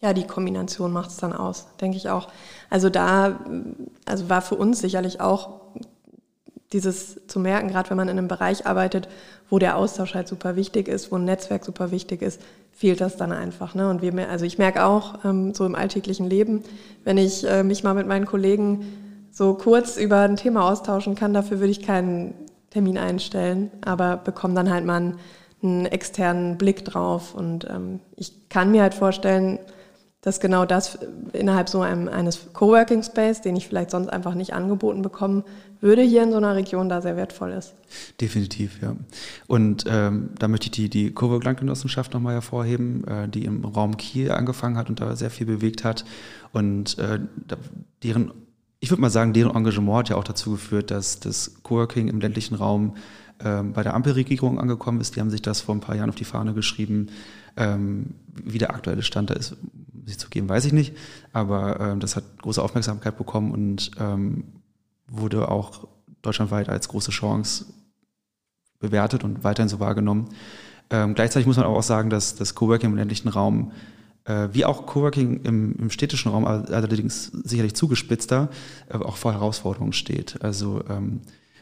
ja, 0.00 0.12
die 0.12 0.26
Kombination 0.26 0.92
macht 0.92 1.10
es 1.10 1.16
dann 1.16 1.32
aus, 1.32 1.66
denke 1.80 1.96
ich 1.96 2.08
auch. 2.08 2.28
Also 2.70 2.90
da, 2.90 3.40
also 4.04 4.28
war 4.28 4.42
für 4.42 4.54
uns 4.54 4.80
sicherlich 4.80 5.20
auch 5.20 5.60
dieses 6.72 7.26
zu 7.26 7.40
merken, 7.40 7.68
gerade 7.68 7.90
wenn 7.90 7.96
man 7.96 8.08
in 8.08 8.18
einem 8.18 8.28
Bereich 8.28 8.66
arbeitet, 8.66 9.08
wo 9.48 9.58
der 9.58 9.76
Austausch 9.76 10.14
halt 10.14 10.28
super 10.28 10.56
wichtig 10.56 10.88
ist, 10.88 11.10
wo 11.10 11.16
ein 11.16 11.24
Netzwerk 11.24 11.64
super 11.64 11.90
wichtig 11.90 12.22
ist, 12.22 12.40
fehlt 12.72 13.00
das 13.00 13.16
dann 13.16 13.32
einfach. 13.32 13.74
Ne? 13.74 13.88
Und 13.88 14.02
wir, 14.02 14.28
also 14.28 14.44
ich 14.44 14.58
merke 14.58 14.84
auch 14.84 15.24
ähm, 15.24 15.54
so 15.54 15.64
im 15.64 15.74
alltäglichen 15.74 16.28
Leben, 16.28 16.62
wenn 17.04 17.18
ich 17.18 17.48
äh, 17.48 17.62
mich 17.62 17.82
mal 17.82 17.94
mit 17.94 18.06
meinen 18.06 18.26
Kollegen 18.26 19.05
so 19.36 19.52
kurz 19.52 19.98
über 19.98 20.20
ein 20.20 20.36
Thema 20.36 20.66
austauschen 20.66 21.14
kann, 21.14 21.34
dafür 21.34 21.60
würde 21.60 21.70
ich 21.70 21.82
keinen 21.82 22.32
Termin 22.70 22.96
einstellen, 22.96 23.70
aber 23.84 24.16
bekomme 24.16 24.54
dann 24.54 24.70
halt 24.70 24.86
mal 24.86 24.96
einen, 24.96 25.18
einen 25.62 25.84
externen 25.84 26.56
Blick 26.56 26.86
drauf. 26.86 27.34
Und 27.34 27.68
ähm, 27.68 28.00
ich 28.16 28.48
kann 28.48 28.70
mir 28.70 28.80
halt 28.80 28.94
vorstellen, 28.94 29.58
dass 30.22 30.40
genau 30.40 30.64
das 30.64 30.98
innerhalb 31.34 31.68
so 31.68 31.82
einem, 31.82 32.08
eines 32.08 32.50
Coworking 32.54 33.02
Space, 33.02 33.42
den 33.42 33.56
ich 33.56 33.68
vielleicht 33.68 33.90
sonst 33.90 34.08
einfach 34.08 34.34
nicht 34.34 34.54
angeboten 34.54 35.02
bekommen 35.02 35.44
würde, 35.82 36.00
hier 36.00 36.22
in 36.22 36.30
so 36.30 36.38
einer 36.38 36.56
Region 36.56 36.88
da 36.88 37.02
sehr 37.02 37.18
wertvoll 37.18 37.52
ist. 37.52 37.74
Definitiv, 38.18 38.80
ja. 38.80 38.96
Und 39.48 39.84
ähm, 39.86 40.30
da 40.38 40.48
möchte 40.48 40.68
ich 40.68 40.70
die, 40.70 40.88
die 40.88 41.12
Cowork 41.12 41.44
Landgenossenschaft 41.44 42.14
nochmal 42.14 42.32
hervorheben, 42.32 43.06
äh, 43.06 43.28
die 43.28 43.44
im 43.44 43.66
Raum 43.66 43.98
Kiel 43.98 44.30
angefangen 44.30 44.78
hat 44.78 44.88
und 44.88 44.98
da 44.98 45.14
sehr 45.14 45.30
viel 45.30 45.46
bewegt 45.46 45.84
hat. 45.84 46.06
Und 46.54 46.98
äh, 46.98 47.20
deren, 48.02 48.32
ich 48.86 48.90
würde 48.92 49.02
mal 49.02 49.10
sagen, 49.10 49.32
deren 49.32 49.56
Engagement 49.56 49.98
hat 49.98 50.08
ja 50.10 50.16
auch 50.16 50.22
dazu 50.22 50.52
geführt, 50.52 50.92
dass 50.92 51.18
das 51.18 51.56
Coworking 51.64 52.06
im 52.06 52.20
ländlichen 52.20 52.54
Raum 52.54 52.94
äh, 53.40 53.64
bei 53.64 53.82
der 53.82 53.94
Ampelregierung 53.94 54.60
angekommen 54.60 55.00
ist. 55.00 55.16
Die 55.16 55.20
haben 55.20 55.30
sich 55.30 55.42
das 55.42 55.60
vor 55.60 55.74
ein 55.74 55.80
paar 55.80 55.96
Jahren 55.96 56.08
auf 56.08 56.14
die 56.14 56.22
Fahne 56.22 56.54
geschrieben. 56.54 57.08
Ähm, 57.56 58.14
wie 58.44 58.58
der 58.58 58.70
aktuelle 58.70 59.02
Stand 59.02 59.30
da 59.30 59.34
ist, 59.34 59.56
sich 60.04 60.18
zu 60.20 60.28
geben, 60.28 60.48
weiß 60.48 60.66
ich 60.66 60.72
nicht. 60.72 60.96
Aber 61.32 61.80
ähm, 61.80 61.98
das 61.98 62.14
hat 62.14 62.22
große 62.40 62.62
Aufmerksamkeit 62.62 63.18
bekommen 63.18 63.50
und 63.50 63.90
ähm, 63.98 64.44
wurde 65.08 65.50
auch 65.50 65.88
deutschlandweit 66.22 66.68
als 66.68 66.86
große 66.86 67.10
Chance 67.10 67.66
bewertet 68.78 69.24
und 69.24 69.42
weiterhin 69.42 69.68
so 69.68 69.80
wahrgenommen. 69.80 70.28
Ähm, 70.90 71.14
gleichzeitig 71.14 71.48
muss 71.48 71.56
man 71.56 71.66
aber 71.66 71.76
auch 71.76 71.82
sagen, 71.82 72.08
dass 72.08 72.36
das 72.36 72.54
Coworking 72.54 72.90
im 72.90 72.96
ländlichen 72.96 73.30
Raum 73.30 73.72
wie 74.52 74.64
auch 74.64 74.86
Coworking 74.86 75.42
im, 75.44 75.76
im 75.78 75.90
städtischen 75.90 76.32
Raum, 76.32 76.44
allerdings 76.44 77.26
sicherlich 77.44 77.74
zugespitzter, 77.74 78.48
äh, 78.88 78.96
auch 78.96 79.16
vor 79.16 79.32
Herausforderungen 79.32 79.92
steht. 79.92 80.42
Also 80.42 80.82
ähm, 80.88 81.20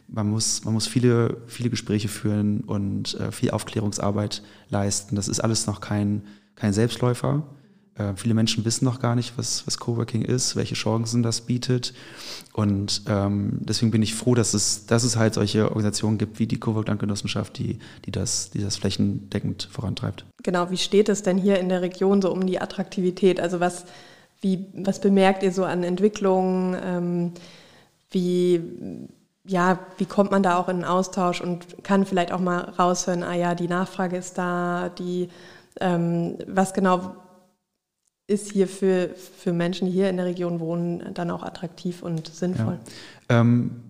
man 0.08 0.28
muss, 0.28 0.64
man 0.64 0.74
muss 0.74 0.86
viele, 0.86 1.38
viele 1.46 1.70
Gespräche 1.70 2.08
führen 2.08 2.60
und 2.60 3.14
äh, 3.20 3.32
viel 3.32 3.50
Aufklärungsarbeit 3.50 4.42
leisten. 4.70 5.16
Das 5.16 5.28
ist 5.28 5.40
alles 5.40 5.66
noch 5.66 5.80
kein, 5.80 6.22
kein 6.56 6.72
Selbstläufer. 6.72 7.42
Äh, 7.96 8.14
viele 8.16 8.34
Menschen 8.34 8.64
wissen 8.64 8.84
noch 8.84 9.00
gar 9.00 9.14
nicht, 9.14 9.38
was, 9.38 9.66
was 9.66 9.78
Coworking 9.78 10.22
ist, 10.22 10.56
welche 10.56 10.74
Chancen 10.74 11.22
das 11.22 11.42
bietet. 11.42 11.94
Und 12.52 13.02
ähm, 13.06 13.58
deswegen 13.60 13.90
bin 13.92 14.02
ich 14.02 14.14
froh, 14.14 14.34
dass 14.34 14.54
es, 14.54 14.86
dass 14.86 15.04
es 15.04 15.16
halt 15.16 15.34
solche 15.34 15.68
Organisationen 15.68 16.18
gibt 16.18 16.38
wie 16.38 16.46
die 16.46 16.58
Cowork-Genossenschaft, 16.58 17.58
die, 17.58 17.78
die, 18.04 18.10
das, 18.10 18.50
die 18.50 18.62
das 18.62 18.76
flächendeckend 18.76 19.68
vorantreibt. 19.70 20.24
Genau, 20.42 20.70
wie 20.70 20.76
steht 20.76 21.08
es 21.08 21.22
denn 21.22 21.38
hier 21.38 21.58
in 21.60 21.68
der 21.68 21.82
Region 21.82 22.20
so 22.20 22.32
um 22.32 22.46
die 22.46 22.60
Attraktivität? 22.60 23.40
Also 23.40 23.60
was, 23.60 23.84
wie, 24.40 24.66
was 24.74 25.00
bemerkt 25.00 25.42
ihr 25.42 25.52
so 25.52 25.64
an 25.64 25.84
Entwicklungen? 25.84 26.76
Ähm, 26.84 27.32
wie, 28.10 28.60
ja, 29.46 29.78
wie 29.98 30.06
kommt 30.06 30.30
man 30.30 30.42
da 30.42 30.58
auch 30.58 30.68
in 30.68 30.76
einen 30.76 30.84
Austausch 30.84 31.40
und 31.40 31.84
kann 31.84 32.06
vielleicht 32.06 32.32
auch 32.32 32.40
mal 32.40 32.60
raushören, 32.60 33.22
ah 33.22 33.34
ja, 33.34 33.54
die 33.54 33.68
Nachfrage 33.68 34.16
ist 34.16 34.38
da, 34.38 34.88
die, 34.88 35.28
ähm, 35.80 36.38
was 36.46 36.72
genau 36.72 37.14
ist 38.26 38.52
hier 38.52 38.68
für, 38.68 39.10
für 39.14 39.52
Menschen, 39.52 39.86
die 39.86 39.92
hier 39.92 40.08
in 40.08 40.16
der 40.16 40.26
Region 40.26 40.60
wohnen, 40.60 41.12
dann 41.14 41.30
auch 41.30 41.42
attraktiv 41.42 42.02
und 42.02 42.28
sinnvoll? 42.28 42.78
Ja. 43.30 43.40
Ähm, 43.40 43.82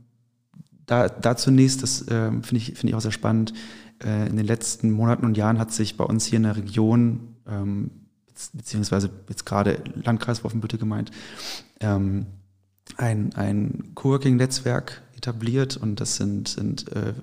da, 0.86 1.08
da 1.08 1.36
zunächst, 1.36 1.82
das 1.82 2.02
äh, 2.08 2.30
finde 2.30 2.56
ich, 2.56 2.66
find 2.74 2.84
ich 2.84 2.94
auch 2.94 3.00
sehr 3.00 3.12
spannend, 3.12 3.54
äh, 4.02 4.28
in 4.28 4.36
den 4.36 4.46
letzten 4.46 4.90
Monaten 4.90 5.24
und 5.24 5.36
Jahren 5.36 5.58
hat 5.58 5.72
sich 5.72 5.96
bei 5.96 6.04
uns 6.04 6.26
hier 6.26 6.38
in 6.38 6.42
der 6.42 6.56
Region, 6.56 7.36
ähm, 7.48 7.90
beziehungsweise 8.52 9.10
jetzt 9.28 9.46
gerade 9.46 9.82
Landkreis 10.02 10.42
Wolfenbüttel 10.42 10.78
gemeint, 10.78 11.10
ähm, 11.80 12.26
ein, 12.96 13.34
ein 13.34 13.92
Coworking-Netzwerk 13.94 15.02
etabliert 15.16 15.76
und 15.76 16.00
das 16.00 16.16
sind, 16.16 16.48
sind 16.48 16.92
äh, 16.92 17.14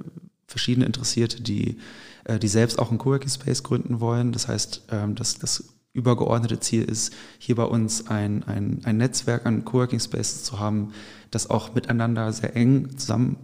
verschiedene 0.48 0.86
Interessierte, 0.86 1.42
die, 1.42 1.78
äh, 2.24 2.40
die 2.40 2.48
selbst 2.48 2.80
auch 2.80 2.90
einen 2.90 2.98
Coworking 2.98 3.30
Space 3.30 3.64
gründen 3.64 4.00
wollen. 4.00 4.32
Das 4.32 4.48
heißt, 4.48 4.84
ähm, 4.92 5.16
das, 5.16 5.38
das 5.38 5.66
übergeordnete 5.94 6.60
Ziel 6.60 6.84
ist, 6.84 7.14
hier 7.38 7.56
bei 7.56 7.64
uns 7.64 8.08
ein, 8.08 8.44
ein, 8.44 8.82
ein 8.84 8.98
Netzwerk 8.98 9.46
an 9.46 9.66
Coworking 9.66 10.00
Spaces 10.00 10.44
zu 10.44 10.60
haben, 10.60 10.94
das 11.32 11.50
auch 11.50 11.74
miteinander 11.74 12.32
sehr 12.32 12.56
eng 12.56 12.98
zusammen 12.98 13.38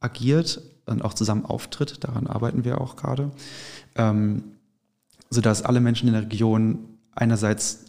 agiert 0.00 0.62
und 0.86 1.02
auch 1.02 1.14
zusammen 1.14 1.44
auftritt. 1.44 2.02
Daran 2.04 2.26
arbeiten 2.26 2.64
wir 2.64 2.80
auch 2.80 2.96
gerade. 2.96 3.30
Ähm, 3.96 4.44
sodass 5.30 5.62
alle 5.62 5.80
Menschen 5.80 6.08
in 6.08 6.14
der 6.14 6.22
Region 6.22 6.80
einerseits 7.14 7.84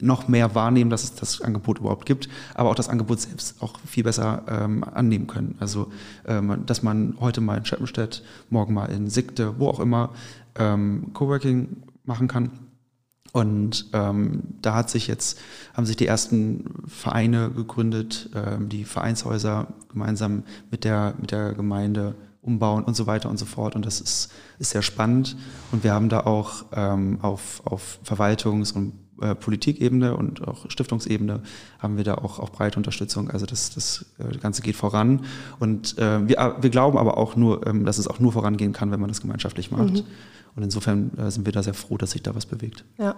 noch 0.00 0.28
mehr 0.28 0.54
wahrnehmen, 0.54 0.90
dass 0.90 1.04
es 1.04 1.14
das 1.14 1.40
Angebot 1.40 1.78
überhaupt 1.78 2.06
gibt, 2.06 2.28
aber 2.54 2.70
auch 2.70 2.74
das 2.74 2.88
Angebot 2.88 3.20
selbst 3.20 3.60
auch 3.62 3.78
viel 3.86 4.04
besser 4.04 4.44
ähm, 4.48 4.84
annehmen 4.84 5.26
können. 5.26 5.56
Also, 5.60 5.90
ähm, 6.26 6.64
dass 6.66 6.82
man 6.82 7.16
heute 7.20 7.40
mal 7.40 7.58
in 7.58 7.64
Scheppenstedt, 7.64 8.22
morgen 8.50 8.74
mal 8.74 8.86
in 8.86 9.08
Sigte, 9.08 9.58
wo 9.58 9.68
auch 9.68 9.80
immer, 9.80 10.10
ähm, 10.56 11.10
Coworking 11.14 11.82
machen 12.04 12.28
kann. 12.28 12.67
Und 13.38 13.86
ähm, 13.92 14.42
da 14.62 14.74
hat 14.74 14.90
sich 14.90 15.06
jetzt, 15.06 15.38
haben 15.74 15.86
sich 15.86 15.96
die 15.96 16.08
ersten 16.08 16.64
Vereine 16.88 17.50
gegründet, 17.50 18.30
ähm, 18.34 18.68
die 18.68 18.84
Vereinshäuser 18.84 19.68
gemeinsam 19.88 20.42
mit 20.72 20.82
der, 20.82 21.14
mit 21.20 21.30
der 21.30 21.52
Gemeinde 21.52 22.16
umbauen 22.42 22.82
und 22.82 22.96
so 22.96 23.06
weiter 23.06 23.30
und 23.30 23.38
so 23.38 23.46
fort. 23.46 23.76
Und 23.76 23.86
das 23.86 24.00
ist, 24.00 24.32
ist 24.58 24.70
sehr 24.70 24.82
spannend. 24.82 25.36
Und 25.70 25.84
wir 25.84 25.92
haben 25.92 26.08
da 26.08 26.20
auch 26.20 26.64
ähm, 26.72 27.18
auf, 27.22 27.62
auf 27.64 28.00
Verwaltungs- 28.04 28.74
und 28.74 28.94
äh, 29.20 29.36
Politikebene 29.36 30.16
und 30.16 30.46
auch 30.46 30.68
Stiftungsebene 30.68 31.40
haben 31.78 31.96
wir 31.96 32.04
da 32.04 32.14
auch, 32.14 32.40
auch 32.40 32.50
breite 32.50 32.76
Unterstützung. 32.76 33.30
Also 33.30 33.46
das, 33.46 33.70
das, 33.74 34.06
äh, 34.18 34.36
Ganze 34.38 34.62
geht 34.62 34.74
voran. 34.74 35.26
Und 35.60 35.96
äh, 35.98 36.26
wir, 36.26 36.56
wir 36.60 36.70
glauben 36.70 36.98
aber 36.98 37.18
auch 37.18 37.36
nur, 37.36 37.64
ähm, 37.68 37.84
dass 37.84 37.98
es 37.98 38.08
auch 38.08 38.18
nur 38.18 38.32
vorangehen 38.32 38.72
kann, 38.72 38.90
wenn 38.90 39.00
man 39.00 39.08
das 39.08 39.20
gemeinschaftlich 39.20 39.70
macht. 39.70 39.94
Mhm. 39.94 40.04
Und 40.56 40.62
insofern 40.62 41.10
äh, 41.18 41.30
sind 41.30 41.46
wir 41.46 41.52
da 41.52 41.62
sehr 41.62 41.74
froh, 41.74 41.96
dass 41.96 42.12
sich 42.12 42.22
da 42.22 42.34
was 42.34 42.46
bewegt. 42.46 42.84
Ja, 42.98 43.14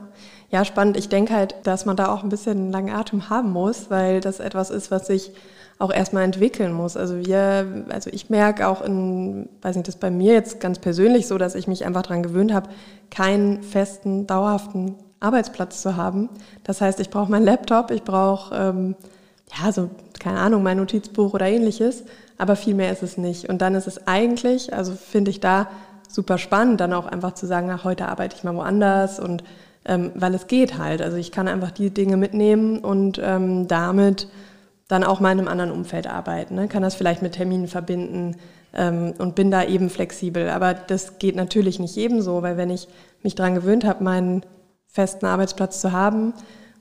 ja 0.51 0.65
spannend. 0.65 0.97
Ich 0.97 1.09
denke 1.09 1.35
halt, 1.35 1.55
dass 1.65 1.87
man 1.87 1.97
da 1.97 2.13
auch 2.13 2.23
ein 2.23 2.29
bisschen 2.29 2.71
langen 2.71 2.95
Atem 2.95 3.31
haben 3.31 3.51
muss, 3.51 3.91
weil 3.91 4.21
das 4.21 4.41
etwas 4.41 4.71
ist, 4.71 4.91
was 4.91 5.07
sich 5.07 5.33
auch 5.81 5.91
erstmal 5.91 6.25
entwickeln 6.25 6.73
muss. 6.73 6.97
Also 6.97 7.17
wir, 7.17 7.87
also 7.89 8.11
ich 8.13 8.29
merke 8.29 8.69
auch 8.69 8.83
in, 8.83 9.49
weiß 9.63 9.77
nicht, 9.77 9.89
das 9.89 9.95
ist 9.95 10.01
bei 10.01 10.11
mir 10.11 10.35
jetzt 10.35 10.61
ganz 10.61 10.79
persönlich 10.79 11.27
so, 11.27 11.39
dass 11.39 11.55
ich 11.55 11.67
mich 11.67 11.87
einfach 11.87 12.03
daran 12.03 12.23
gewöhnt 12.23 12.53
habe, 12.53 12.69
keinen 13.11 13.63
festen, 13.63 14.27
dauerhaften 14.27 14.97
Arbeitsplatz 15.21 15.81
zu 15.81 15.97
haben. 15.97 16.29
Das 16.65 16.83
heißt, 16.83 17.01
ich 17.01 17.09
brauche 17.09 17.31
meinen 17.31 17.47
Laptop, 17.47 17.91
ich 17.91 18.03
brauche, 18.03 18.55
ähm, 18.55 18.95
ja, 19.59 19.73
so, 19.73 19.89
keine 20.19 20.39
Ahnung, 20.39 20.63
mein 20.63 20.77
Notizbuch 20.77 21.33
oder 21.33 21.47
ähnliches, 21.47 22.05
aber 22.37 22.57
viel 22.57 22.75
mehr 22.75 22.93
ist 22.93 23.03
es 23.03 23.17
nicht. 23.17 23.49
Und 23.49 23.63
dann 23.63 23.75
ist 23.75 23.87
es 23.87 24.07
eigentlich, 24.07 24.75
also 24.75 24.93
finde 24.93 25.31
ich 25.31 25.41
da 25.41 25.69
super 26.15 26.39
spannend, 26.39 26.81
dann 26.81 26.93
auch 26.93 27.07
einfach 27.07 27.35
zu 27.35 27.47
sagen, 27.47 27.71
ach, 27.71 27.85
heute 27.85 28.09
arbeite 28.09 28.37
ich 28.37 28.45
mal 28.45 28.55
woanders 28.55 29.21
und 29.21 29.45
ähm, 29.85 30.13
weil 30.15 30.35
es 30.35 30.47
geht 30.47 30.79
halt. 30.79 31.03
Also 31.03 31.17
ich 31.17 31.33
kann 31.33 31.49
einfach 31.49 31.71
die 31.71 31.91
Dinge 31.91 32.17
mitnehmen 32.17 32.79
und 32.79 33.21
ähm, 33.23 33.67
damit 33.69 34.29
dann 34.89 35.05
auch 35.05 35.21
mal 35.21 35.33
in 35.33 35.39
einem 35.39 35.49
anderen 35.49 35.71
Umfeld 35.71 36.07
arbeiten. 36.07 36.57
Ne? 36.57 36.69
Kann 36.69 36.83
das 36.83 36.95
vielleicht 36.95 37.23
mit 37.23 37.33
Terminen 37.33 37.69
verbinden 37.69 38.37
ähm, 38.75 39.15
und 39.19 39.35
bin 39.35 39.51
da 39.51 39.65
eben 39.65 39.89
flexibel. 39.89 40.51
Aber 40.51 40.75
das 40.75 41.19
geht 41.19 41.37
natürlich 41.37 41.79
nicht 41.79 41.97
jedem 41.97 42.21
so, 42.21 42.43
weil 42.43 42.57
wenn 42.57 42.71
ich 42.71 42.89
mich 43.23 43.35
daran 43.35 43.55
gewöhnt 43.55 43.85
habe, 43.85 44.03
meinen 44.05 44.43
festen 44.87 45.27
Arbeitsplatz 45.27 45.81
zu 45.81 45.93
haben, 45.93 46.35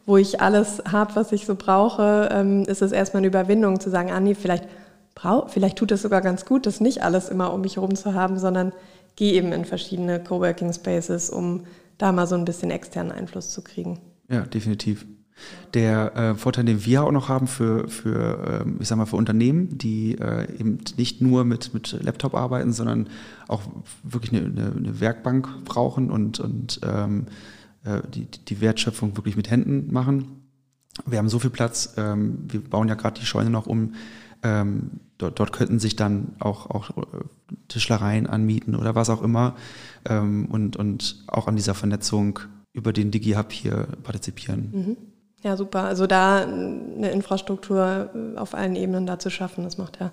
wo 0.05 0.17
ich 0.17 0.41
alles 0.41 0.81
habe, 0.91 1.15
was 1.15 1.31
ich 1.31 1.45
so 1.45 1.55
brauche, 1.55 2.29
ähm, 2.31 2.63
ist 2.63 2.81
es 2.81 2.91
erstmal 2.91 3.19
eine 3.19 3.27
Überwindung 3.27 3.79
zu 3.79 3.91
sagen, 3.91 4.11
ah 4.11 4.19
nee, 4.19 4.33
vielleicht, 4.33 4.67
brauch, 5.21 5.49
vielleicht 5.49 5.77
tut 5.77 5.91
es 5.91 6.01
sogar 6.01 6.21
ganz 6.21 6.45
gut, 6.45 6.65
das 6.65 6.79
nicht 6.79 7.03
alles 7.03 7.29
immer 7.29 7.53
um 7.53 7.61
mich 7.61 7.75
herum 7.75 7.95
zu 7.95 8.13
haben, 8.13 8.39
sondern 8.39 8.71
gehe 9.15 9.33
eben 9.33 9.51
in 9.51 9.65
verschiedene 9.65 10.23
Coworking 10.23 10.71
Spaces, 10.71 11.29
um 11.29 11.65
da 11.97 12.11
mal 12.11 12.27
so 12.27 12.35
ein 12.35 12.45
bisschen 12.45 12.71
externen 12.71 13.11
Einfluss 13.11 13.49
zu 13.49 13.61
kriegen. 13.61 13.99
Ja, 14.29 14.41
definitiv. 14.41 15.05
Der 15.73 16.15
äh, 16.15 16.35
Vorteil, 16.35 16.65
den 16.65 16.85
wir 16.85 17.03
auch 17.03 17.11
noch 17.11 17.29
haben 17.29 17.47
für, 17.47 17.87
für 17.87 18.61
ähm, 18.65 18.77
ich 18.79 18.87
sag 18.87 18.97
mal, 18.97 19.05
für 19.05 19.15
Unternehmen, 19.15 19.77
die 19.77 20.15
äh, 20.15 20.51
eben 20.59 20.79
nicht 20.97 21.21
nur 21.21 21.45
mit, 21.45 21.73
mit 21.73 21.97
Laptop 22.01 22.35
arbeiten, 22.35 22.73
sondern 22.73 23.07
auch 23.47 23.61
wirklich 24.03 24.33
eine, 24.33 24.45
eine, 24.47 24.75
eine 24.75 24.99
Werkbank 24.99 25.63
brauchen 25.65 26.11
und, 26.11 26.39
und 26.39 26.81
ähm, 26.83 27.27
äh, 27.83 28.01
die, 28.13 28.25
die 28.25 28.61
Wertschöpfung 28.61 29.15
wirklich 29.15 29.37
mit 29.37 29.49
Händen 29.49 29.91
machen. 29.93 30.43
Wir 31.05 31.19
haben 31.19 31.29
so 31.29 31.39
viel 31.39 31.49
Platz, 31.49 31.93
ähm, 31.97 32.39
wir 32.49 32.61
bauen 32.61 32.89
ja 32.89 32.95
gerade 32.95 33.19
die 33.19 33.25
Scheune 33.25 33.49
noch 33.49 33.67
um, 33.67 33.93
ähm, 34.43 34.91
dort, 35.19 35.39
dort 35.39 35.53
könnten 35.53 35.79
sich 35.79 35.95
dann 35.95 36.35
auch, 36.39 36.69
auch 36.71 36.89
äh, 36.97 37.03
Tischlereien 37.67 38.25
anmieten 38.25 38.75
oder 38.75 38.95
was 38.95 39.11
auch 39.11 39.21
immer 39.21 39.55
ähm, 40.05 40.47
und, 40.51 40.75
und 40.75 41.23
auch 41.27 41.47
an 41.47 41.55
dieser 41.55 41.75
Vernetzung 41.75 42.39
über 42.73 42.91
den 42.93 43.11
DigiHub 43.11 43.51
hier 43.51 43.87
partizipieren. 44.03 44.69
Mhm. 44.71 44.97
Ja, 45.41 45.55
super. 45.55 45.83
Also 45.83 46.07
da 46.07 46.43
eine 46.43 47.11
Infrastruktur 47.11 48.09
auf 48.35 48.53
allen 48.53 48.75
Ebenen 48.75 49.05
da 49.05 49.19
zu 49.19 49.29
schaffen, 49.29 49.63
das 49.63 49.77
macht 49.77 49.99
ja 49.99 50.11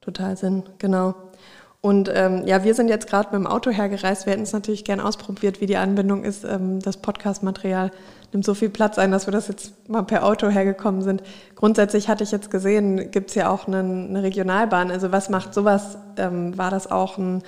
total 0.00 0.36
Sinn, 0.36 0.62
genau. 0.78 1.14
Und 1.84 2.10
ähm, 2.14 2.46
ja, 2.46 2.64
wir 2.64 2.72
sind 2.72 2.88
jetzt 2.88 3.10
gerade 3.10 3.28
mit 3.30 3.34
dem 3.34 3.46
Auto 3.46 3.70
hergereist. 3.70 4.24
Wir 4.24 4.32
hätten 4.32 4.44
es 4.44 4.54
natürlich 4.54 4.86
gern 4.86 5.00
ausprobiert, 5.00 5.60
wie 5.60 5.66
die 5.66 5.76
Anbindung 5.76 6.24
ist. 6.24 6.42
Ähm, 6.42 6.80
das 6.80 6.96
Podcast-Material 6.96 7.90
nimmt 8.32 8.42
so 8.42 8.54
viel 8.54 8.70
Platz 8.70 8.96
ein, 8.96 9.10
dass 9.10 9.26
wir 9.26 9.32
das 9.32 9.48
jetzt 9.48 9.86
mal 9.86 10.00
per 10.00 10.24
Auto 10.24 10.48
hergekommen 10.48 11.02
sind. 11.02 11.22
Grundsätzlich 11.56 12.08
hatte 12.08 12.24
ich 12.24 12.30
jetzt 12.30 12.50
gesehen, 12.50 13.10
gibt 13.10 13.28
es 13.28 13.34
ja 13.34 13.50
auch 13.50 13.66
eine, 13.66 13.80
eine, 13.80 14.22
Regionalbahn. 14.22 14.90
Also 14.90 15.12
was 15.12 15.28
macht 15.28 15.52
sowas? 15.52 15.98
Ähm, 16.16 16.56
war 16.56 16.70
das 16.70 16.90
auch 16.90 17.18
ein, 17.18 17.42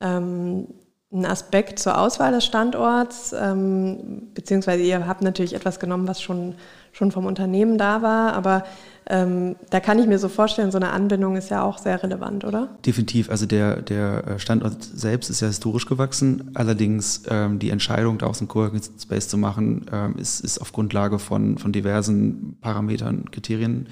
ähm, 0.00 0.68
ein 1.12 1.26
Aspekt 1.26 1.78
zur 1.78 1.98
Auswahl 1.98 2.32
des 2.32 2.46
Standorts? 2.46 3.34
Ähm, 3.38 4.28
beziehungsweise 4.32 4.84
ihr 4.84 5.06
habt 5.06 5.20
natürlich 5.20 5.52
etwas 5.52 5.80
genommen, 5.80 6.08
was 6.08 6.22
schon, 6.22 6.54
schon 6.96 7.12
vom 7.12 7.26
Unternehmen 7.26 7.76
da 7.76 8.00
war, 8.00 8.32
aber 8.32 8.64
ähm, 9.08 9.54
da 9.70 9.80
kann 9.80 9.98
ich 9.98 10.06
mir 10.06 10.18
so 10.18 10.28
vorstellen, 10.28 10.70
so 10.70 10.78
eine 10.78 10.90
Anbindung 10.90 11.36
ist 11.36 11.50
ja 11.50 11.62
auch 11.62 11.78
sehr 11.78 12.02
relevant, 12.02 12.44
oder? 12.44 12.76
Definitiv. 12.84 13.30
Also 13.30 13.44
der, 13.44 13.82
der 13.82 14.38
Standort 14.38 14.82
selbst 14.82 15.28
ist 15.28 15.40
ja 15.40 15.46
historisch 15.46 15.86
gewachsen. 15.86 16.50
Allerdings 16.54 17.22
ähm, 17.28 17.58
die 17.58 17.70
Entscheidung, 17.70 18.18
daraus 18.18 18.40
einen 18.40 18.48
Coworking 18.48 18.80
Space 18.98 19.28
zu 19.28 19.36
machen, 19.36 19.86
ähm, 19.92 20.16
ist, 20.16 20.40
ist 20.40 20.58
auf 20.58 20.72
Grundlage 20.72 21.18
von, 21.18 21.58
von 21.58 21.70
diversen 21.70 22.56
Parametern, 22.62 23.30
Kriterien 23.30 23.88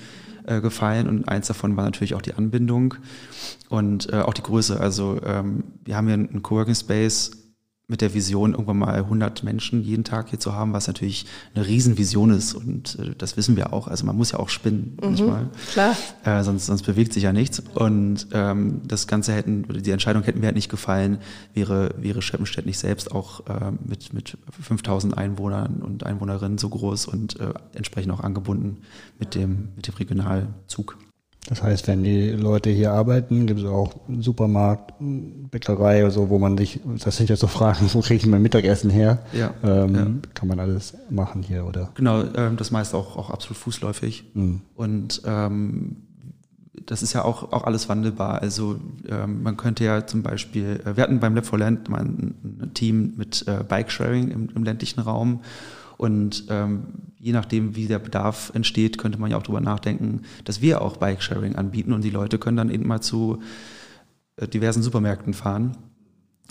äh, 0.46 0.60
gefallen. 0.60 1.06
Und 1.06 1.28
eins 1.28 1.46
davon 1.46 1.76
war 1.76 1.84
natürlich 1.84 2.14
auch 2.14 2.22
die 2.22 2.34
Anbindung 2.34 2.94
und 3.68 4.12
äh, 4.12 4.16
auch 4.16 4.34
die 4.34 4.42
Größe. 4.42 4.80
Also 4.80 5.20
ähm, 5.24 5.62
wir 5.84 5.96
haben 5.96 6.06
hier 6.06 6.14
einen 6.14 6.42
Coworking 6.42 6.74
Space 6.74 7.43
mit 7.86 8.00
der 8.00 8.14
Vision, 8.14 8.52
irgendwann 8.52 8.78
mal 8.78 8.94
100 8.94 9.44
Menschen 9.44 9.82
jeden 9.82 10.04
Tag 10.04 10.30
hier 10.30 10.40
zu 10.40 10.54
haben, 10.54 10.72
was 10.72 10.86
natürlich 10.86 11.26
eine 11.54 11.66
Riesenvision 11.66 12.30
ist 12.30 12.54
und 12.54 12.98
äh, 12.98 13.14
das 13.16 13.36
wissen 13.36 13.56
wir 13.56 13.74
auch. 13.74 13.88
Also 13.88 14.06
man 14.06 14.16
muss 14.16 14.32
ja 14.32 14.38
auch 14.38 14.48
spinnen 14.48 14.96
mhm, 15.00 15.08
manchmal, 15.08 15.50
klar. 15.70 15.94
Äh, 16.24 16.42
sonst, 16.42 16.64
sonst 16.64 16.82
bewegt 16.82 17.12
sich 17.12 17.24
ja 17.24 17.32
nichts. 17.34 17.62
Und 17.74 18.28
ähm, 18.32 18.80
das 18.86 19.06
Ganze 19.06 19.34
hätten, 19.34 19.66
die 19.68 19.90
Entscheidung 19.90 20.22
hätten 20.22 20.40
mir 20.40 20.46
halt 20.46 20.56
nicht 20.56 20.70
gefallen, 20.70 21.18
wäre, 21.52 21.94
wäre 21.98 22.22
Scheppenstedt 22.22 22.64
nicht 22.64 22.78
selbst 22.78 23.12
auch 23.12 23.46
äh, 23.48 23.72
mit, 23.84 24.14
mit 24.14 24.38
5000 24.62 25.16
Einwohnern 25.18 25.82
und 25.82 26.06
Einwohnerinnen 26.06 26.56
so 26.56 26.70
groß 26.70 27.06
und 27.06 27.38
äh, 27.38 27.52
entsprechend 27.74 28.12
auch 28.12 28.20
angebunden 28.20 28.78
mit 29.18 29.34
dem, 29.34 29.68
mit 29.76 29.88
dem 29.88 29.94
Regionalzug. 29.94 30.96
Das 31.46 31.62
heißt, 31.62 31.88
wenn 31.88 32.02
die 32.02 32.30
Leute 32.30 32.70
hier 32.70 32.92
arbeiten, 32.92 33.46
gibt 33.46 33.60
es 33.60 33.66
auch 33.66 33.92
einen 34.08 34.22
Supermarkt, 34.22 34.94
Bäckerei 34.98 36.02
oder 36.02 36.10
so, 36.10 36.30
wo 36.30 36.38
man 36.38 36.56
sich, 36.56 36.80
das 37.04 37.16
sind 37.16 37.28
ja 37.28 37.36
so 37.36 37.46
Fragen, 37.48 37.86
wo 37.92 38.00
kriege 38.00 38.16
ich 38.16 38.26
mein 38.26 38.42
Mittagessen 38.42 38.90
her? 38.90 39.18
Ja, 39.32 39.52
ähm, 39.62 39.94
ja. 39.94 40.06
Kann 40.32 40.48
man 40.48 40.58
alles 40.58 40.94
machen 41.10 41.42
hier, 41.42 41.66
oder? 41.66 41.90
Genau, 41.94 42.24
ähm, 42.34 42.56
das 42.56 42.70
meiste 42.70 42.96
auch, 42.96 43.16
auch 43.16 43.30
absolut 43.30 43.58
fußläufig. 43.58 44.24
Mhm. 44.32 44.62
Und 44.74 45.22
ähm, 45.26 45.96
das 46.86 47.02
ist 47.02 47.12
ja 47.12 47.24
auch, 47.24 47.52
auch 47.52 47.64
alles 47.64 47.88
wandelbar. 47.88 48.40
Also 48.40 48.76
ähm, 49.08 49.42
man 49.42 49.56
könnte 49.56 49.84
ja 49.84 50.06
zum 50.06 50.22
Beispiel, 50.22 50.80
äh, 50.84 50.96
wir 50.96 51.02
hatten 51.02 51.20
beim 51.20 51.34
Lab 51.34 51.46
for 51.46 51.58
Land 51.58 51.88
mal 51.90 52.00
ein, 52.00 52.34
ein 52.42 52.74
Team 52.74 53.14
mit 53.16 53.46
äh, 53.46 53.62
Bike-Sharing 53.64 54.30
im, 54.30 54.48
im 54.54 54.64
ländlichen 54.64 55.00
Raum 55.00 55.40
und 55.96 56.46
ähm, 56.48 56.86
je 57.18 57.32
nachdem, 57.32 57.76
wie 57.76 57.86
der 57.86 57.98
Bedarf 57.98 58.50
entsteht, 58.54 58.98
könnte 58.98 59.18
man 59.18 59.30
ja 59.30 59.36
auch 59.36 59.42
darüber 59.42 59.60
nachdenken, 59.60 60.22
dass 60.44 60.60
wir 60.60 60.82
auch 60.82 60.96
Bike-Sharing 60.96 61.56
anbieten 61.56 61.92
und 61.92 62.02
die 62.02 62.10
Leute 62.10 62.38
können 62.38 62.56
dann 62.56 62.70
eben 62.70 62.86
mal 62.86 63.00
zu 63.00 63.40
äh, 64.36 64.48
diversen 64.48 64.82
Supermärkten 64.82 65.34
fahren, 65.34 65.76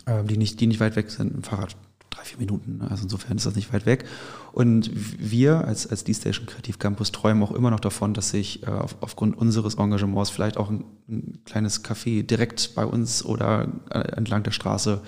äh, 0.05 0.23
die, 0.23 0.37
nicht, 0.37 0.59
die 0.59 0.67
nicht 0.67 0.79
weit 0.79 0.95
weg 0.95 1.11
sind, 1.11 1.33
im 1.33 1.43
Fahrrad 1.43 1.75
drei, 2.09 2.23
vier 2.23 2.39
Minuten. 2.39 2.77
Ne? 2.77 2.89
Also 2.89 3.03
insofern 3.03 3.37
ist 3.37 3.45
das 3.45 3.55
nicht 3.55 3.73
weit 3.73 3.85
weg. 3.85 4.05
Und 4.51 4.89
wir 4.93 5.65
als, 5.65 5.87
als 5.87 6.03
D-Station 6.03 6.45
Kreativ 6.45 6.79
Campus 6.79 7.11
träumen 7.11 7.43
auch 7.43 7.51
immer 7.51 7.71
noch 7.71 7.79
davon, 7.79 8.13
dass 8.13 8.29
sich 8.29 8.63
äh, 8.63 8.67
auf, 8.67 8.95
aufgrund 9.01 9.37
unseres 9.37 9.75
Engagements 9.75 10.29
vielleicht 10.29 10.57
auch 10.57 10.69
ein, 10.69 10.85
ein, 11.09 11.39
kleines 11.45 11.83
Café 11.83 12.23
direkt 12.23 12.75
bei 12.75 12.85
uns 12.85 13.25
oder 13.25 13.67
äh, 13.89 13.99
entlang 14.15 14.43
der 14.43 14.51
Straße 14.51 15.01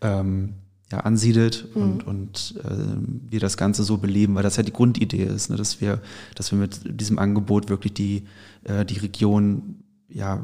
ähm, 0.00 0.54
ja, 0.92 1.00
ansiedelt 1.00 1.68
mhm. 1.74 1.82
und, 1.82 2.06
und 2.06 2.54
äh, 2.64 3.30
wir 3.30 3.40
das 3.40 3.56
Ganze 3.56 3.82
so 3.82 3.98
beleben, 3.98 4.34
weil 4.34 4.42
das 4.42 4.56
ja 4.56 4.62
die 4.62 4.72
Grundidee 4.72 5.24
ist, 5.24 5.50
ne, 5.50 5.56
dass 5.56 5.80
wir, 5.80 6.00
dass 6.34 6.52
wir 6.52 6.58
mit 6.58 6.80
diesem 6.84 7.18
Angebot 7.18 7.68
wirklich 7.68 7.94
die, 7.94 8.26
äh, 8.64 8.84
die 8.84 8.98
Region 8.98 9.82
ja 10.08 10.40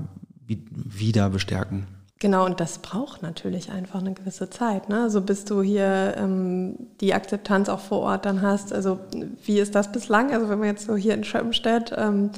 wieder 0.47 1.31
bestärken. 1.31 1.87
Genau, 2.19 2.45
und 2.45 2.61
das 2.61 2.79
braucht 2.79 3.23
natürlich 3.23 3.71
einfach 3.73 4.01
eine 4.01 4.15
gewisse 4.15 4.49
Zeit. 4.49 4.89
Ne? 4.89 5.03
Also 5.03 5.21
bis 5.23 5.45
du 5.45 5.63
hier 5.63 6.15
ähm, 6.17 6.77
die 7.01 7.15
Akzeptanz 7.15 7.69
auch 7.69 7.81
vor 7.81 8.01
Ort 8.01 8.27
dann 8.27 8.43
hast. 8.43 8.73
Also 8.73 9.01
wie 9.45 9.59
ist 9.59 9.75
das 9.75 9.91
bislang? 9.91 10.33
Also 10.33 10.49
wenn 10.49 10.61
man 10.61 10.69
jetzt 10.69 10.87
so 10.87 10.95
hier 10.95 11.15
in 11.15 11.25
Schöppenstedt, 11.25 11.93
ähm, 11.97 12.31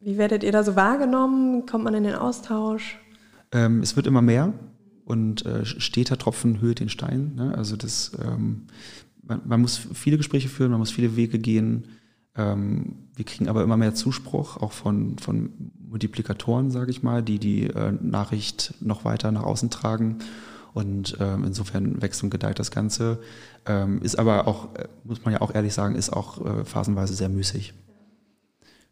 wie 0.00 0.18
werdet 0.18 0.42
ihr 0.42 0.52
da 0.52 0.64
so 0.64 0.76
wahrgenommen? 0.76 1.64
Kommt 1.64 1.84
man 1.84 1.94
in 1.94 2.04
den 2.04 2.14
Austausch? 2.14 2.98
Ähm, 3.52 3.80
es 3.80 3.96
wird 3.96 4.06
immer 4.06 4.20
mehr 4.20 4.52
und 5.08 5.46
äh, 5.46 5.64
steter 5.64 6.18
Tropfen 6.18 6.60
höhlt 6.60 6.80
den 6.80 6.90
Stein. 6.90 7.32
Ne? 7.34 7.54
Also 7.56 7.76
das, 7.76 8.12
ähm, 8.22 8.66
man, 9.22 9.40
man, 9.46 9.62
muss 9.62 9.80
viele 9.94 10.18
Gespräche 10.18 10.50
führen, 10.50 10.70
man 10.70 10.80
muss 10.80 10.90
viele 10.90 11.16
Wege 11.16 11.38
gehen. 11.38 11.84
Ähm, 12.36 13.08
wir 13.16 13.24
kriegen 13.24 13.48
aber 13.48 13.62
immer 13.62 13.78
mehr 13.78 13.94
Zuspruch, 13.94 14.58
auch 14.58 14.72
von, 14.72 15.16
von 15.18 15.50
Multiplikatoren, 15.88 16.70
sage 16.70 16.90
ich 16.90 17.02
mal, 17.02 17.22
die 17.22 17.38
die 17.38 17.64
äh, 17.68 17.92
Nachricht 18.02 18.74
noch 18.80 19.06
weiter 19.06 19.32
nach 19.32 19.44
außen 19.44 19.70
tragen. 19.70 20.18
Und 20.74 21.16
ähm, 21.20 21.44
insofern 21.44 22.02
wächst 22.02 22.22
und 22.22 22.28
gedeiht 22.28 22.58
das 22.58 22.70
Ganze. 22.70 23.18
Ähm, 23.64 24.02
ist 24.02 24.18
aber 24.18 24.46
auch, 24.46 24.74
äh, 24.74 24.88
muss 25.04 25.24
man 25.24 25.32
ja 25.32 25.40
auch 25.40 25.54
ehrlich 25.54 25.72
sagen, 25.72 25.94
ist 25.94 26.12
auch 26.12 26.44
äh, 26.44 26.64
phasenweise 26.66 27.14
sehr 27.14 27.30
müßig. 27.30 27.72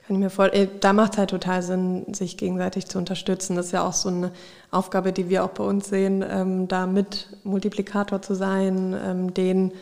Kann 0.07 0.17
ich 0.17 0.21
mir 0.21 0.31
vor, 0.31 0.53
äh, 0.53 0.69
da 0.81 0.93
macht 0.93 1.15
es 1.15 1.19
halt 1.19 1.31
total 1.31 1.63
Sinn, 1.63 2.15
sich 2.15 2.37
gegenseitig 2.37 2.87
zu 2.87 2.97
unterstützen. 2.99 3.57
Das 3.57 3.67
ist 3.67 3.73
ja 3.73 3.85
auch 3.85 3.93
so 3.93 4.09
eine 4.09 4.31
Aufgabe, 4.71 5.13
die 5.13 5.29
wir 5.29 5.45
auch 5.45 5.51
bei 5.51 5.65
uns 5.65 5.89
sehen, 5.89 6.25
ähm, 6.29 6.69
da 6.69 6.87
mit 6.87 7.29
Multiplikator 7.43 8.23
zu 8.23 8.35
sein, 8.35 8.95
ähm, 9.05 9.35
den 9.35 9.73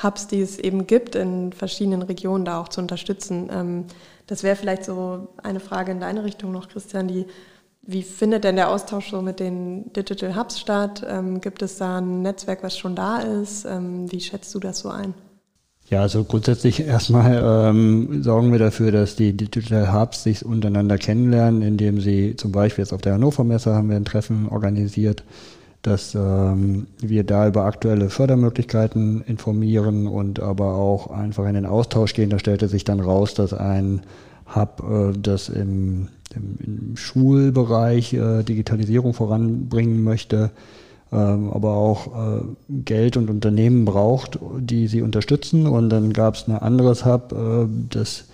Hubs, 0.00 0.28
die 0.28 0.40
es 0.40 0.58
eben 0.60 0.86
gibt, 0.86 1.16
in 1.16 1.52
verschiedenen 1.52 2.02
Regionen 2.02 2.44
da 2.44 2.60
auch 2.60 2.68
zu 2.68 2.80
unterstützen. 2.80 3.50
Ähm, 3.52 3.84
das 4.28 4.44
wäre 4.44 4.54
vielleicht 4.54 4.84
so 4.84 5.26
eine 5.42 5.58
Frage 5.58 5.90
in 5.90 5.98
deine 5.98 6.22
Richtung 6.22 6.52
noch, 6.52 6.68
Christian, 6.68 7.08
die 7.08 7.26
wie 7.82 8.02
findet 8.02 8.44
denn 8.44 8.56
der 8.56 8.68
Austausch 8.70 9.10
so 9.10 9.20
mit 9.20 9.40
den 9.40 9.92
Digital 9.94 10.36
Hubs 10.36 10.60
statt? 10.60 11.04
Ähm, 11.08 11.40
gibt 11.40 11.62
es 11.62 11.78
da 11.78 11.98
ein 11.98 12.22
Netzwerk, 12.22 12.62
was 12.62 12.78
schon 12.78 12.94
da 12.94 13.18
ist? 13.18 13.64
Ähm, 13.64 14.12
wie 14.12 14.20
schätzt 14.20 14.54
du 14.54 14.60
das 14.60 14.78
so 14.78 14.90
ein? 14.90 15.14
Ja, 15.90 16.02
also 16.02 16.22
grundsätzlich 16.22 16.86
erstmal 16.86 17.42
ähm, 17.44 18.22
sorgen 18.22 18.52
wir 18.52 18.60
dafür, 18.60 18.92
dass 18.92 19.16
die 19.16 19.36
Digital 19.36 19.92
Hubs 19.92 20.22
sich 20.22 20.44
untereinander 20.44 20.98
kennenlernen, 20.98 21.62
indem 21.62 22.00
sie 22.00 22.36
zum 22.36 22.52
Beispiel 22.52 22.84
jetzt 22.84 22.92
auf 22.92 23.00
der 23.00 23.14
Hannover 23.14 23.42
Messe 23.42 23.74
haben 23.74 23.90
wir 23.90 23.96
ein 23.96 24.04
Treffen 24.04 24.48
organisiert, 24.48 25.24
dass 25.82 26.14
ähm, 26.14 26.86
wir 27.00 27.24
da 27.24 27.48
über 27.48 27.64
aktuelle 27.64 28.08
Fördermöglichkeiten 28.08 29.22
informieren 29.22 30.06
und 30.06 30.38
aber 30.38 30.76
auch 30.76 31.10
einfach 31.10 31.44
in 31.48 31.54
den 31.54 31.66
Austausch 31.66 32.14
gehen. 32.14 32.30
Da 32.30 32.38
stellte 32.38 32.68
sich 32.68 32.84
dann 32.84 33.00
raus, 33.00 33.34
dass 33.34 33.52
ein 33.52 34.02
Hub, 34.54 34.84
äh, 34.88 35.18
das 35.18 35.48
im, 35.48 36.06
im, 36.36 36.58
im 36.64 36.96
Schulbereich 36.96 38.12
äh, 38.12 38.44
Digitalisierung 38.44 39.12
voranbringen 39.12 40.04
möchte, 40.04 40.52
aber 41.16 41.74
auch 41.74 42.06
äh, 42.06 42.40
Geld 42.68 43.16
und 43.16 43.30
Unternehmen 43.30 43.84
braucht, 43.84 44.38
die 44.58 44.86
sie 44.86 45.02
unterstützen. 45.02 45.66
Und 45.66 45.90
dann 45.90 46.12
gab 46.12 46.36
es 46.36 46.46
ein 46.46 46.56
anderes 46.56 47.04
Hub, 47.04 47.32
äh, 47.32 47.66
das 47.90 48.24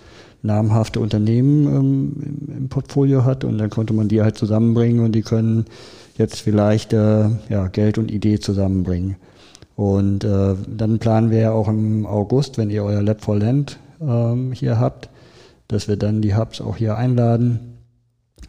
namhafte 0.43 1.01
Unternehmen 1.01 1.67
ähm, 1.67 2.13
im, 2.57 2.69
Portfolio 2.69 3.25
hat 3.25 3.45
und 3.45 3.59
dann 3.59 3.71
konnte 3.71 3.95
man 3.95 4.09
die 4.09 4.23
halt 4.23 4.37
zusammenbringen 4.37 5.03
und 5.03 5.13
die 5.13 5.23
können 5.23 5.65
jetzt 6.19 6.41
vielleicht 6.41 6.93
äh, 6.93 7.31
ja, 7.49 7.69
Geld 7.69 7.99
und 7.99 8.11
Idee 8.11 8.39
zusammenbringen. 8.39 9.17
Und 9.75 10.21
dann 10.21 10.99
planen 11.01 11.31
wir 11.31 11.39
ja 11.39 11.53
auch 11.53 11.69
im 11.69 12.07
August, 12.07 12.57
wenn 12.57 12.71
ihr 12.71 12.83
euer 12.83 13.03
Lab 13.03 13.21
for 13.21 13.39
Land 13.39 13.79
ähm, 14.01 14.53
hier 14.53 14.81
habt, 14.81 15.11
dass 15.69 15.87
wir 15.87 15.99
dann 15.99 16.23
die 16.23 16.35
Hubs 16.35 16.63
auch 16.63 16.79
hier 16.79 16.97
einladen 16.97 17.61
ähm, 17.61 17.76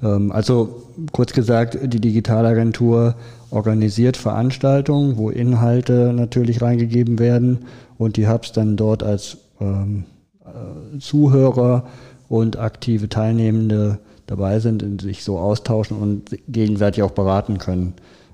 also 0.03 0.83
kurz 1.11 1.33
gesagt, 1.33 1.77
die 1.81 1.99
Digitalagentur 1.99 3.15
organisiert 3.49 4.17
Veranstaltungen, 4.17 5.17
wo 5.17 5.29
Inhalte 5.29 6.13
natürlich 6.13 6.61
reingegeben 6.61 7.19
werden 7.19 7.65
und 7.97 8.17
die 8.17 8.27
Hubs 8.27 8.51
dann 8.51 8.77
dort 8.77 9.03
als 9.03 9.37
ähm, 9.59 10.05
äh, 10.45 10.99
Zuhörer 10.99 11.87
und 12.29 12.57
aktive 12.57 13.09
Teilnehmende 13.09 13.99
dabei 14.27 14.59
sind 14.59 14.83
und 14.83 15.01
sich 15.01 15.23
so 15.23 15.39
austauschen 15.39 15.97
und 15.97 16.37
gegenseitig 16.47 17.01
auch 17.03 17.11
beraten 17.11 17.57
können 17.57 17.93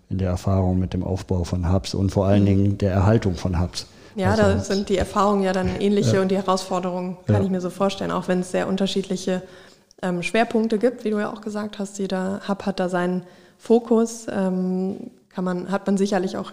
in 0.09 0.17
der 0.17 0.29
Erfahrung 0.29 0.79
mit 0.79 0.93
dem 0.93 1.03
Aufbau 1.03 1.43
von 1.43 1.71
Hubs 1.71 1.93
und 1.93 2.11
vor 2.11 2.25
allen 2.25 2.41
mhm. 2.41 2.47
Dingen 2.47 2.77
der 2.79 2.91
Erhaltung 2.91 3.35
von 3.35 3.61
Hubs. 3.61 3.85
Ja, 4.15 4.31
also, 4.31 4.43
da 4.43 4.59
sind 4.59 4.89
die 4.89 4.97
Erfahrungen 4.97 5.43
ja 5.43 5.53
dann 5.53 5.69
ähnliche 5.79 6.17
ja. 6.17 6.21
und 6.21 6.29
die 6.29 6.35
Herausforderungen 6.37 7.17
kann 7.25 7.37
ja. 7.37 7.43
ich 7.43 7.49
mir 7.49 7.61
so 7.61 7.69
vorstellen, 7.69 8.11
auch 8.11 8.27
wenn 8.27 8.41
es 8.41 8.51
sehr 8.51 8.67
unterschiedliche 8.67 9.41
ähm, 10.03 10.21
Schwerpunkte 10.21 10.77
gibt, 10.77 11.03
wie 11.05 11.09
du 11.09 11.19
ja 11.19 11.31
auch 11.31 11.41
gesagt 11.41 11.79
hast. 11.79 11.97
Jeder 11.97 12.41
Hub 12.47 12.65
hat 12.65 12.79
da 12.79 12.89
seinen 12.89 13.23
Fokus. 13.57 14.27
Ähm, 14.29 15.11
kann 15.29 15.43
man, 15.43 15.71
hat 15.71 15.87
man 15.87 15.97
sicherlich 15.97 16.37
auch 16.37 16.51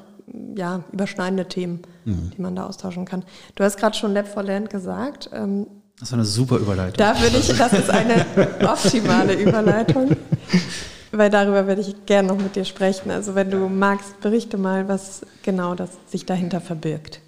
ja, 0.57 0.85
überschneidende 0.93 1.47
Themen, 1.47 1.81
mhm. 2.05 2.31
die 2.37 2.41
man 2.41 2.55
da 2.55 2.67
austauschen 2.67 3.05
kann. 3.05 3.25
Du 3.57 3.65
hast 3.65 3.77
gerade 3.77 3.97
schon 3.97 4.15
Lab 4.15 4.29
for 4.29 4.43
Land 4.43 4.71
gesagt. 4.71 5.29
Ähm, 5.33 5.67
Das 5.99 6.13
war 6.13 6.19
eine 6.19 6.27
super 6.27 6.57
Überleitung. 6.57 6.97
Da 6.97 7.21
würde 7.21 7.37
ich, 7.37 7.49
das 7.49 7.73
ist 7.73 7.91
eine 7.91 8.25
optimale 8.67 9.35
Überleitung, 9.35 10.17
weil 11.13 11.31
darüber 11.31 11.67
werde 11.67 11.81
ich 11.81 12.07
gerne 12.07 12.29
noch 12.29 12.39
mit 12.39 12.57
dir 12.57 12.65
sprechen. 12.65 13.11
Also 13.11 13.35
wenn 13.35 13.51
du 13.51 13.69
magst, 13.69 14.21
berichte 14.21 14.57
mal, 14.57 14.89
was 14.89 15.23
genau 15.43 15.75
das 15.75 15.91
sich 16.07 16.25
dahinter 16.25 16.61
verbirgt. 16.61 17.21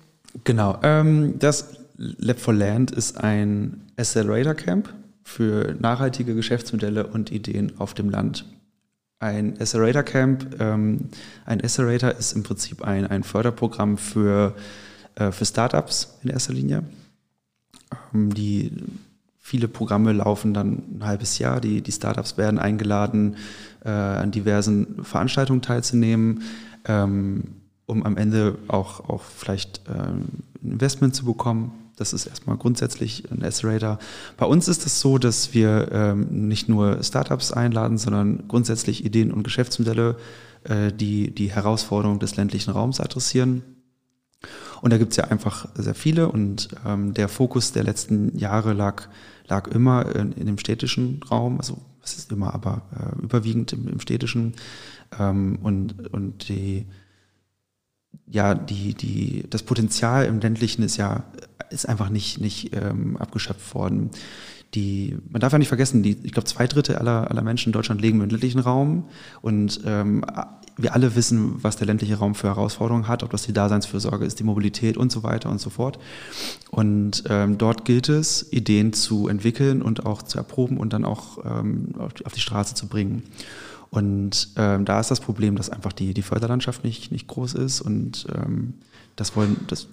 Genau, 0.44 0.78
ähm, 0.82 1.38
das 1.38 1.74
Lab 1.96 2.38
for 2.38 2.54
Land 2.54 2.92
ist 2.92 3.18
ein 3.18 3.82
Accelerator 3.96 4.54
Camp 4.54 4.88
für 5.22 5.76
nachhaltige 5.78 6.34
Geschäftsmodelle 6.34 7.06
und 7.06 7.30
Ideen 7.30 7.72
auf 7.78 7.94
dem 7.94 8.10
Land. 8.10 8.44
Ein 9.18 9.60
Accelerator 9.60 10.02
Camp, 10.02 10.56
ähm, 10.60 11.10
ein 11.44 11.60
Accelerator 11.60 12.10
ist 12.10 12.32
im 12.32 12.42
Prinzip 12.42 12.82
ein, 12.82 13.06
ein 13.06 13.22
Förderprogramm 13.22 13.96
für, 13.96 14.56
äh, 15.14 15.30
für 15.30 15.44
Startups 15.44 16.18
in 16.24 16.30
erster 16.30 16.52
Linie. 16.52 16.82
Ähm, 18.12 18.34
die 18.34 18.72
viele 19.38 19.68
Programme 19.68 20.12
laufen 20.12 20.54
dann 20.54 20.82
ein 20.96 21.06
halbes 21.06 21.38
Jahr. 21.38 21.60
Die, 21.60 21.82
die 21.82 21.92
Startups 21.92 22.36
werden 22.36 22.58
eingeladen, 22.58 23.36
äh, 23.84 23.90
an 23.90 24.30
diversen 24.30 25.04
Veranstaltungen 25.04 25.62
teilzunehmen, 25.62 26.42
ähm, 26.86 27.44
um 27.86 28.04
am 28.04 28.16
Ende 28.16 28.58
auch, 28.68 29.08
auch 29.08 29.22
vielleicht 29.22 29.82
äh, 29.88 29.92
ein 29.92 30.42
Investment 30.62 31.14
zu 31.14 31.24
bekommen 31.24 31.81
das 31.96 32.12
ist 32.12 32.26
erstmal 32.26 32.56
grundsätzlich 32.56 33.30
ein 33.30 33.42
Accelerator. 33.42 33.98
Bei 34.36 34.46
uns 34.46 34.68
ist 34.68 34.78
es 34.78 34.84
das 34.84 35.00
so, 35.00 35.18
dass 35.18 35.54
wir 35.54 35.90
ähm, 35.92 36.48
nicht 36.48 36.68
nur 36.68 37.02
Startups 37.02 37.52
einladen, 37.52 37.98
sondern 37.98 38.48
grundsätzlich 38.48 39.04
Ideen 39.04 39.32
und 39.32 39.42
Geschäftsmodelle, 39.42 40.16
äh, 40.64 40.92
die 40.92 41.34
die 41.34 41.50
Herausforderungen 41.50 42.18
des 42.18 42.36
ländlichen 42.36 42.70
Raums 42.70 43.00
adressieren. 43.00 43.62
Und 44.80 44.92
da 44.92 44.98
gibt 44.98 45.12
es 45.12 45.16
ja 45.16 45.24
einfach 45.24 45.68
sehr 45.74 45.94
viele 45.94 46.28
und 46.28 46.68
ähm, 46.84 47.14
der 47.14 47.28
Fokus 47.28 47.72
der 47.72 47.84
letzten 47.84 48.36
Jahre 48.36 48.72
lag, 48.72 49.08
lag 49.46 49.68
immer 49.68 50.14
in, 50.16 50.32
in 50.32 50.46
dem 50.46 50.58
städtischen 50.58 51.22
Raum, 51.30 51.58
also 51.58 51.78
es 52.02 52.16
ist 52.16 52.32
immer, 52.32 52.52
aber 52.52 52.82
äh, 52.98 53.22
überwiegend 53.22 53.72
im, 53.72 53.86
im 53.86 54.00
städtischen. 54.00 54.54
Ähm, 55.18 55.58
und, 55.62 56.12
und 56.12 56.48
die, 56.48 56.86
ja, 58.30 58.54
die, 58.54 58.94
die, 58.94 59.44
das 59.50 59.62
Potenzial 59.62 60.26
im 60.26 60.40
ländlichen 60.40 60.82
ist 60.82 60.96
ja 60.96 61.24
ist 61.72 61.88
einfach 61.88 62.10
nicht, 62.10 62.40
nicht 62.40 62.74
ähm, 62.76 63.16
abgeschöpft 63.16 63.74
worden. 63.74 64.10
Die, 64.74 65.18
man 65.28 65.40
darf 65.40 65.52
ja 65.52 65.58
nicht 65.58 65.68
vergessen, 65.68 66.02
die, 66.02 66.16
ich 66.22 66.32
glaube, 66.32 66.48
zwei 66.48 66.66
Drittel 66.66 66.96
aller, 66.96 67.30
aller 67.30 67.42
Menschen 67.42 67.68
in 67.68 67.72
Deutschland 67.72 68.00
leben 68.00 68.22
im 68.22 68.30
ländlichen 68.30 68.60
Raum 68.60 69.04
und 69.42 69.80
ähm, 69.84 70.24
wir 70.78 70.94
alle 70.94 71.14
wissen, 71.14 71.62
was 71.62 71.76
der 71.76 71.86
ländliche 71.86 72.16
Raum 72.16 72.34
für 72.34 72.48
Herausforderungen 72.48 73.06
hat, 73.06 73.22
ob 73.22 73.30
das 73.30 73.42
die 73.42 73.52
Daseinsfürsorge 73.52 74.24
ist, 74.24 74.38
die 74.38 74.44
Mobilität 74.44 74.96
und 74.96 75.12
so 75.12 75.22
weiter 75.22 75.50
und 75.50 75.60
so 75.60 75.68
fort. 75.68 75.98
Und 76.70 77.24
ähm, 77.28 77.58
dort 77.58 77.84
gilt 77.84 78.08
es, 78.08 78.50
Ideen 78.50 78.94
zu 78.94 79.28
entwickeln 79.28 79.82
und 79.82 80.06
auch 80.06 80.22
zu 80.22 80.38
erproben 80.38 80.78
und 80.78 80.94
dann 80.94 81.04
auch 81.04 81.44
ähm, 81.44 81.94
auf 81.98 82.32
die 82.32 82.40
Straße 82.40 82.74
zu 82.74 82.86
bringen. 82.86 83.24
Und 83.92 84.48
ähm, 84.56 84.86
da 84.86 84.98
ist 85.00 85.10
das 85.10 85.20
Problem, 85.20 85.54
dass 85.54 85.68
einfach 85.68 85.92
die, 85.92 86.14
die 86.14 86.22
Förderlandschaft 86.22 86.82
nicht, 86.82 87.12
nicht 87.12 87.28
groß 87.28 87.52
ist 87.52 87.82
und 87.82 88.26
ähm, 88.34 88.74
das 89.16 89.36
wollen, 89.36 89.58
das 89.68 89.86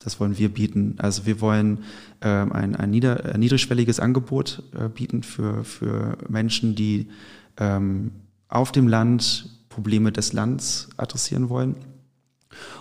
das 0.00 0.20
wollen 0.20 0.36
wir 0.38 0.50
bieten. 0.50 0.94
Also 0.98 1.26
wir 1.26 1.40
wollen 1.40 1.78
ähm, 2.20 2.52
ein, 2.52 2.76
ein, 2.76 2.90
nieder, 2.90 3.24
ein 3.24 3.40
niedrigschwelliges 3.40 3.98
Angebot 3.98 4.62
äh, 4.78 4.88
bieten 4.88 5.22
für, 5.22 5.64
für 5.64 6.18
Menschen, 6.28 6.74
die 6.74 7.08
ähm, 7.56 8.12
auf 8.48 8.72
dem 8.72 8.86
Land 8.86 9.48
Probleme 9.68 10.12
des 10.12 10.32
Landes 10.32 10.90
adressieren 10.96 11.48
wollen. 11.48 11.76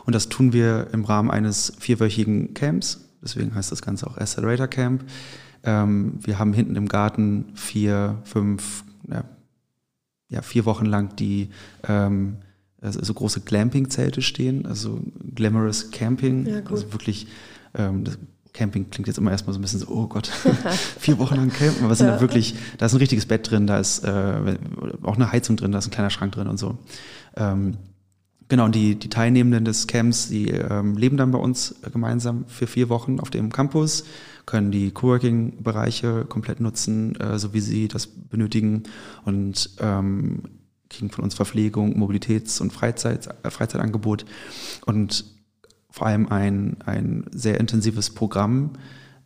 Und 0.06 0.13
das 0.13 0.30
tun 0.30 0.54
wir 0.54 0.89
im 0.91 1.04
Rahmen 1.04 1.32
eines 1.32 1.73
vierwöchigen 1.80 2.54
Camps. 2.54 3.10
Deswegen 3.23 3.56
heißt 3.56 3.71
das 3.71 3.82
Ganze 3.82 4.08
auch 4.08 4.17
Accelerator 4.17 4.67
Camp. 4.67 5.04
Ähm, 5.63 6.19
wir 6.21 6.38
haben 6.38 6.54
hinten 6.54 6.75
im 6.75 6.88
Garten 6.88 7.45
vier, 7.56 8.19
fünf, 8.23 8.84
ja, 9.10 9.23
ja 10.29 10.41
vier 10.41 10.65
Wochen 10.65 10.85
lang 10.85 11.15
die 11.15 11.49
ähm, 11.88 12.38
also 12.85 13.03
so 13.03 13.13
große 13.13 13.41
Glamping-Zelte 13.41 14.21
stehen, 14.21 14.65
also 14.65 15.01
Glamorous 15.33 15.91
Camping. 15.91 16.45
Ja, 16.45 16.61
also 16.69 16.93
wirklich, 16.93 17.27
ähm, 17.73 18.03
Camping 18.53 18.89
klingt 18.89 19.07
jetzt 19.07 19.17
immer 19.17 19.31
erstmal 19.31 19.53
so 19.53 19.59
ein 19.59 19.61
bisschen 19.61 19.79
so, 19.79 19.88
oh 19.88 20.07
Gott, 20.07 20.27
vier 20.99 21.17
Wochen 21.17 21.35
lang 21.35 21.49
campen, 21.49 21.83
aber 21.83 21.93
es 21.93 21.97
sind 21.97 22.07
ja. 22.07 22.21
wirklich, 22.21 22.55
da 22.77 22.85
ist 22.85 22.93
ein 22.93 22.99
richtiges 22.99 23.25
Bett 23.25 23.49
drin, 23.49 23.67
da 23.67 23.79
ist 23.79 24.03
äh, 24.03 24.57
auch 25.03 25.15
eine 25.15 25.31
Heizung 25.31 25.57
drin, 25.57 25.71
da 25.71 25.79
ist 25.79 25.88
ein 25.88 25.91
kleiner 25.91 26.09
Schrank 26.09 26.33
drin 26.33 26.47
und 26.47 26.57
so. 26.57 26.77
Ähm, 27.35 27.77
genau, 28.47 28.65
und 28.65 28.75
die, 28.75 28.95
die 28.95 29.10
Teilnehmenden 29.10 29.65
des 29.65 29.88
Camps, 29.88 30.29
die 30.29 30.49
ähm, 30.49 30.97
leben 30.97 31.17
dann 31.17 31.31
bei 31.31 31.39
uns 31.39 31.75
gemeinsam 31.91 32.45
für 32.47 32.67
vier 32.67 32.89
Wochen 32.89 33.19
auf 33.19 33.29
dem 33.29 33.51
Campus, 33.51 34.05
können 34.45 34.71
die 34.71 34.91
Coworking-Bereiche 34.91 36.25
komplett 36.25 36.60
nutzen, 36.60 37.15
äh, 37.19 37.39
so 37.39 37.53
wie 37.53 37.60
sie 37.60 37.88
das 37.88 38.08
benötigen 38.08 38.84
und 39.23 39.71
ähm, 39.79 40.43
kriegen 40.89 41.10
von 41.10 41.23
uns 41.23 41.36
Verpflegung, 41.36 41.97
Mobilitäts- 41.97 42.62
und 42.62 42.71
Freizeit, 42.71 43.27
äh, 43.43 43.49
Freizeitangebot 43.49 44.25
und 44.86 45.25
vor 45.89 46.08
allem 46.08 46.27
ein, 46.27 46.77
ein 46.86 47.25
sehr 47.31 47.60
intensives 47.60 48.10
Programm, 48.10 48.73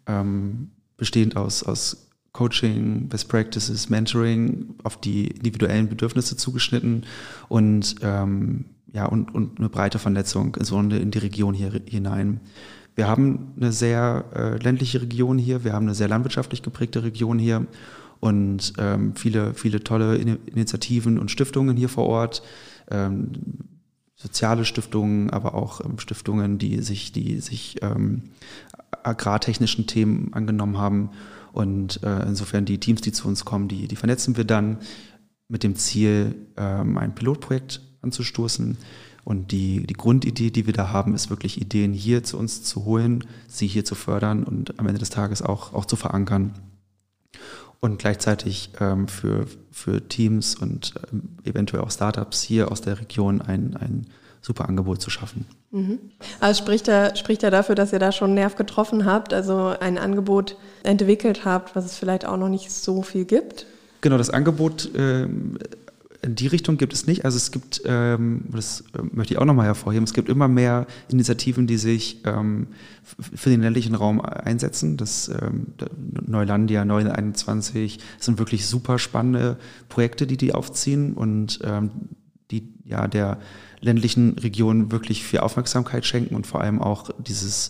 ähm, 0.05 0.71
bestehend 0.97 1.35
aus, 1.35 1.63
aus 1.63 2.09
Coaching, 2.31 3.09
Best 3.09 3.27
Practices, 3.27 3.89
Mentoring 3.89 4.75
auf 4.83 4.97
die 5.01 5.27
individuellen 5.27 5.89
Bedürfnisse 5.89 6.37
zugeschnitten 6.37 7.05
und, 7.47 7.95
ähm, 8.01 8.65
ja, 8.93 9.05
und, 9.05 9.33
und 9.33 9.59
eine 9.59 9.69
breite 9.69 9.99
Vernetzung, 9.99 10.55
insbesondere 10.55 10.99
in 10.99 11.11
die 11.11 11.19
Region 11.19 11.53
hier 11.53 11.71
hinein. 11.85 12.39
Wir 12.95 13.07
haben 13.07 13.53
eine 13.55 13.71
sehr 13.71 14.25
äh, 14.35 14.57
ländliche 14.57 15.01
Region 15.01 15.37
hier, 15.37 15.63
wir 15.63 15.73
haben 15.73 15.85
eine 15.85 15.95
sehr 15.95 16.07
landwirtschaftlich 16.07 16.63
geprägte 16.63 17.03
Region 17.03 17.39
hier 17.39 17.65
und 18.19 18.73
ähm, 18.77 19.15
viele, 19.15 19.53
viele 19.53 19.83
tolle 19.83 20.17
Initiativen 20.17 21.17
und 21.17 21.31
Stiftungen 21.31 21.77
hier 21.77 21.89
vor 21.89 22.07
Ort. 22.07 22.43
Ähm, 22.91 23.31
soziale 24.15 24.65
Stiftungen, 24.65 25.29
aber 25.29 25.53
auch 25.55 25.79
ähm, 25.83 25.97
Stiftungen, 25.97 26.57
die 26.57 26.81
sich, 26.81 27.13
die 27.13 27.39
sich 27.39 27.77
ähm, 27.81 28.23
agrartechnischen 29.03 29.87
Themen 29.87 30.33
angenommen 30.33 30.77
haben. 30.77 31.11
Und 31.53 32.03
äh, 32.03 32.23
insofern 32.23 32.65
die 32.65 32.79
Teams, 32.79 33.01
die 33.01 33.13
zu 33.13 33.27
uns 33.27 33.45
kommen, 33.45 33.69
die, 33.69 33.87
die 33.87 33.95
vernetzen 33.95 34.35
wir 34.35 34.43
dann 34.43 34.79
mit 35.47 35.63
dem 35.63 35.75
Ziel, 35.75 36.35
ähm, 36.57 36.97
ein 36.97 37.15
Pilotprojekt 37.15 37.81
anzustoßen. 38.01 38.77
Und 39.25 39.51
die, 39.51 39.85
die 39.85 39.93
Grundidee, 39.93 40.49
die 40.49 40.65
wir 40.65 40.73
da 40.73 40.91
haben, 40.91 41.13
ist 41.13 41.29
wirklich 41.29 41.61
Ideen 41.61 41.93
hier 41.93 42.23
zu 42.23 42.37
uns 42.37 42.63
zu 42.63 42.85
holen, 42.85 43.23
sie 43.47 43.67
hier 43.67 43.85
zu 43.85 43.95
fördern 43.95 44.43
und 44.43 44.79
am 44.79 44.87
Ende 44.87 44.99
des 44.99 45.09
Tages 45.09 45.41
auch, 45.41 45.73
auch 45.73 45.85
zu 45.85 45.95
verankern 45.95 46.53
und 47.79 47.99
gleichzeitig 47.99 48.71
ähm, 48.79 49.07
für, 49.07 49.45
für 49.71 50.07
Teams 50.07 50.55
und 50.55 50.93
ähm, 51.11 51.37
eventuell 51.43 51.83
auch 51.83 51.91
Startups 51.91 52.41
hier 52.41 52.71
aus 52.71 52.81
der 52.81 52.99
Region 52.99 53.41
ein, 53.41 53.77
ein 53.77 54.07
super 54.41 54.67
Angebot 54.67 55.01
zu 55.01 55.09
schaffen. 55.09 55.45
Mhm. 55.71 55.99
Also 56.39 56.63
spricht 56.63 56.87
er, 56.87 57.15
spricht 57.15 57.43
er 57.43 57.51
dafür, 57.51 57.75
dass 57.75 57.93
ihr 57.93 57.99
da 57.99 58.11
schon 58.11 58.29
einen 58.29 58.35
Nerv 58.35 58.55
getroffen 58.55 59.05
habt, 59.05 59.33
also 59.33 59.75
ein 59.79 59.97
Angebot 59.97 60.57
entwickelt 60.83 61.45
habt, 61.45 61.75
was 61.75 61.85
es 61.85 61.97
vielleicht 61.97 62.25
auch 62.25 62.37
noch 62.37 62.49
nicht 62.49 62.71
so 62.71 63.01
viel 63.01 63.25
gibt? 63.25 63.65
Genau, 64.01 64.17
das 64.17 64.29
Angebot 64.29 64.85
in 64.85 65.59
die 66.25 66.47
Richtung 66.47 66.77
gibt 66.77 66.93
es 66.93 67.07
nicht. 67.07 67.23
Also 67.23 67.37
es 67.37 67.51
gibt, 67.51 67.81
ähm, 67.85 68.45
das 68.49 68.83
äh, 68.93 69.01
möchte 69.11 69.33
ich 69.33 69.39
auch 69.39 69.45
nochmal 69.45 69.67
hervorheben, 69.67 70.03
es 70.03 70.13
gibt 70.13 70.27
immer 70.27 70.47
mehr 70.47 70.85
Initiativen, 71.09 71.65
die 71.65 71.77
sich 71.77 72.21
ähm, 72.25 72.67
für 73.03 73.49
den 73.49 73.61
ländlichen 73.61 73.95
Raum 73.95 74.19
einsetzen. 74.19 74.97
Das 74.97 75.29
ähm, 75.29 75.67
Neulandia, 76.25 76.83
921 76.83 77.99
sind 78.19 78.37
wirklich 78.37 78.67
super 78.67 78.99
spannende 78.99 79.57
Projekte, 79.87 80.27
die 80.27 80.37
die 80.37 80.53
aufziehen 80.53 81.13
und 81.13 81.59
ähm, 81.63 81.91
die 82.51 82.73
ja 82.83 83.07
der 83.07 83.37
ländlichen 83.79 84.37
Region 84.39 84.91
wirklich 84.91 85.23
viel 85.23 85.39
Aufmerksamkeit 85.39 86.05
schenken 86.05 86.35
und 86.35 86.45
vor 86.45 86.61
allem 86.61 86.81
auch 86.81 87.11
dieses 87.19 87.69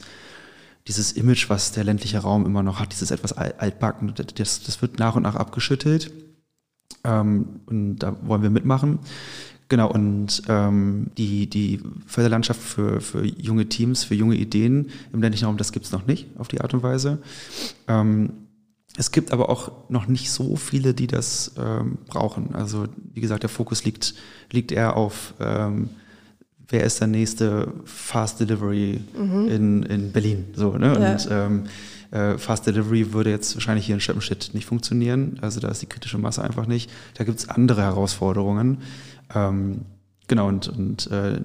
dieses 0.88 1.12
Image, 1.12 1.50
was 1.50 1.72
der 1.72 1.84
ländliche 1.84 2.18
Raum 2.18 2.48
immer 2.48 2.64
noch 2.64 2.80
hat, 2.80 2.94
dieses 2.94 3.12
etwas 3.12 3.34
altbacken, 3.34 4.16
das, 4.16 4.64
das 4.64 4.82
wird 4.82 4.98
nach 4.98 5.16
und 5.16 5.22
nach 5.22 5.36
abgeschüttelt. 5.36 6.12
Ähm, 7.04 7.46
und 7.66 7.98
da 7.98 8.16
wollen 8.24 8.42
wir 8.42 8.50
mitmachen. 8.50 9.00
Genau, 9.70 9.92
und 9.92 10.42
ähm, 10.48 11.12
die, 11.18 11.48
die 11.48 11.80
Förderlandschaft 12.08 12.60
für, 12.60 13.02
für 13.02 13.24
junge 13.24 13.70
Teams, 13.70 14.04
für 14.04 14.16
junge 14.16 14.36
Ideen 14.36 14.90
im 15.14 15.22
ländlichen 15.22 15.46
Raum, 15.46 15.58
das 15.58 15.72
gibt 15.72 15.86
es 15.86 15.92
noch 15.92 16.08
nicht 16.08 16.28
auf 16.40 16.48
die 16.48 16.60
Art 16.60 16.74
und 16.74 16.82
Weise. 16.82 17.20
Ähm, 17.88 18.32
es 18.98 19.12
gibt 19.12 19.32
aber 19.32 19.50
auch 19.50 19.90
noch 19.90 20.08
nicht 20.08 20.32
so 20.32 20.56
viele, 20.56 20.96
die 20.96 21.06
das 21.06 21.54
ähm, 21.58 22.00
brauchen. 22.08 22.56
Also 22.56 22.88
wie 23.14 23.22
gesagt, 23.22 23.44
der 23.44 23.50
Fokus 23.50 23.86
liegt, 23.86 24.16
liegt 24.52 24.72
eher 24.72 24.98
auf, 24.98 25.36
ähm, 25.40 25.90
wer 26.68 26.84
ist 26.84 27.00
der 27.00 27.08
nächste 27.08 27.72
Fast 27.86 28.40
Delivery 28.40 29.02
mhm. 29.16 29.48
in, 29.48 29.84
in 29.84 30.12
Berlin. 30.12 30.46
So, 30.54 30.78
ne? 30.78 30.98
Ja. 31.00 31.12
Und 31.12 31.28
ähm, 31.32 31.64
äh, 32.12 32.38
Fast 32.38 32.66
Delivery 32.66 33.14
würde 33.14 33.30
jetzt 33.30 33.56
wahrscheinlich 33.56 33.86
hier 33.86 33.96
in 33.96 34.02
Steppenstedt 34.02 34.52
nicht 34.54 34.66
funktionieren. 34.66 35.40
Also 35.42 35.60
da 35.60 35.68
ist 35.70 35.82
die 35.82 35.88
kritische 35.88 36.18
Masse 36.18 36.44
einfach 36.44 36.66
nicht. 36.66 36.92
Da 37.16 37.24
gibt 37.24 37.40
es 37.40 37.50
andere 37.50 37.82
Herausforderungen. 37.82 38.80
Ähm, 39.34 39.86
genau, 40.28 40.48
und, 40.48 40.68
und 40.70 41.12
äh, 41.12 41.40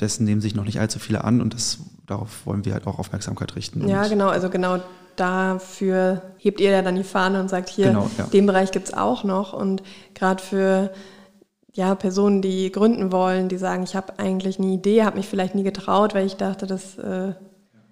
dessen 0.00 0.24
nehmen 0.24 0.40
sich 0.40 0.54
noch 0.54 0.64
nicht 0.64 0.80
allzu 0.80 0.98
viele 0.98 1.24
an 1.24 1.40
und 1.40 1.54
das, 1.54 1.78
darauf 2.06 2.44
wollen 2.46 2.64
wir 2.64 2.74
halt 2.74 2.86
auch 2.86 2.98
Aufmerksamkeit 2.98 3.56
richten. 3.56 3.86
Ja, 3.88 4.06
genau, 4.08 4.28
also 4.28 4.50
genau 4.50 4.80
dafür 5.16 6.22
hebt 6.38 6.60
ihr 6.60 6.70
ja 6.70 6.82
dann 6.82 6.96
die 6.96 7.04
Fahne 7.04 7.40
und 7.40 7.48
sagt, 7.48 7.68
hier, 7.68 7.88
genau, 7.88 8.10
ja. 8.16 8.24
den 8.26 8.46
Bereich 8.46 8.72
gibt 8.72 8.88
es 8.88 8.94
auch 8.94 9.24
noch. 9.24 9.52
Und 9.52 9.82
gerade 10.14 10.42
für 10.42 10.92
ja, 11.72 11.94
Personen, 11.94 12.42
die 12.42 12.72
gründen 12.72 13.12
wollen, 13.12 13.48
die 13.48 13.58
sagen, 13.58 13.82
ich 13.84 13.94
habe 13.94 14.18
eigentlich 14.18 14.58
eine 14.58 14.68
Idee, 14.68 15.04
habe 15.04 15.18
mich 15.18 15.28
vielleicht 15.28 15.54
nie 15.54 15.62
getraut, 15.62 16.14
weil 16.14 16.26
ich 16.26 16.36
dachte, 16.36 16.66
das 16.66 16.98
äh, 16.98 17.34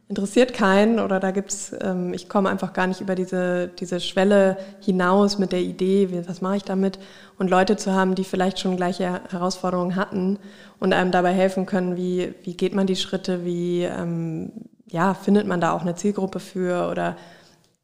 interessiert 0.09 0.55
keinen 0.55 1.01
oder 1.01 1.21
da 1.21 1.31
gibt's, 1.31 1.75
ähm, 1.81 2.15
ich 2.15 2.29
komme 2.29 2.49
einfach 2.49 2.73
gar 2.73 2.87
nicht 2.87 3.01
über 3.01 3.15
diese, 3.15 3.69
diese 3.69 4.01
Schwelle 4.01 4.57
hinaus 4.81 5.39
mit 5.39 5.53
der 5.53 5.61
Idee, 5.61 6.11
wie, 6.11 6.27
was 6.27 6.41
mache 6.41 6.57
ich 6.57 6.65
damit 6.65 6.99
und 7.39 7.51
Leute 7.51 7.77
zu 7.77 7.93
haben, 7.93 8.15
die 8.15 8.25
vielleicht 8.25 8.59
schon 8.59 8.77
gleiche 8.77 9.21
Herausforderungen 9.31 9.97
hatten 9.97 10.39
und 10.81 10.95
einem 10.95 11.11
dabei 11.11 11.33
helfen 11.33 11.67
können, 11.67 11.97
wie, 11.97 12.35
wie 12.43 12.57
geht 12.57 12.75
man 12.75 12.87
die 12.87 12.97
Schritte, 12.97 13.45
wie 13.45 13.83
ähm, 13.83 14.53
ja, 14.87 15.13
findet 15.13 15.47
man 15.47 15.61
da 15.61 15.73
auch 15.73 15.83
eine 15.83 15.95
Zielgruppe 15.95 16.41
für 16.41 16.89
oder 16.91 17.17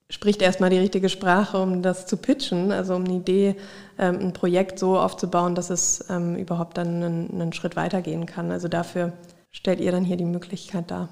spricht 0.09 0.41
erstmal 0.41 0.71
die 0.71 0.79
richtige 0.79 1.11
Sprache, 1.11 1.59
um 1.59 1.83
das 1.83 2.07
zu 2.07 2.17
pitchen, 2.17 2.73
also 2.73 2.95
um 2.95 3.05
eine 3.05 3.15
Idee, 3.15 3.57
ähm, 3.99 4.19
ein 4.21 4.33
Projekt 4.33 4.79
so 4.79 4.99
aufzubauen, 4.99 5.55
dass 5.55 5.69
es 5.69 6.07
ähm, 6.09 6.37
überhaupt 6.37 6.79
dann 6.79 7.03
einen, 7.03 7.31
einen 7.33 7.53
Schritt 7.53 7.77
weitergehen 7.77 8.25
kann. 8.25 8.51
Also 8.51 8.69
dafür 8.69 9.13
stellt 9.51 9.81
ihr 9.81 9.93
dann 9.93 10.05
hier 10.05 10.17
die 10.17 10.25
Möglichkeit 10.25 10.91
dar. 10.91 11.09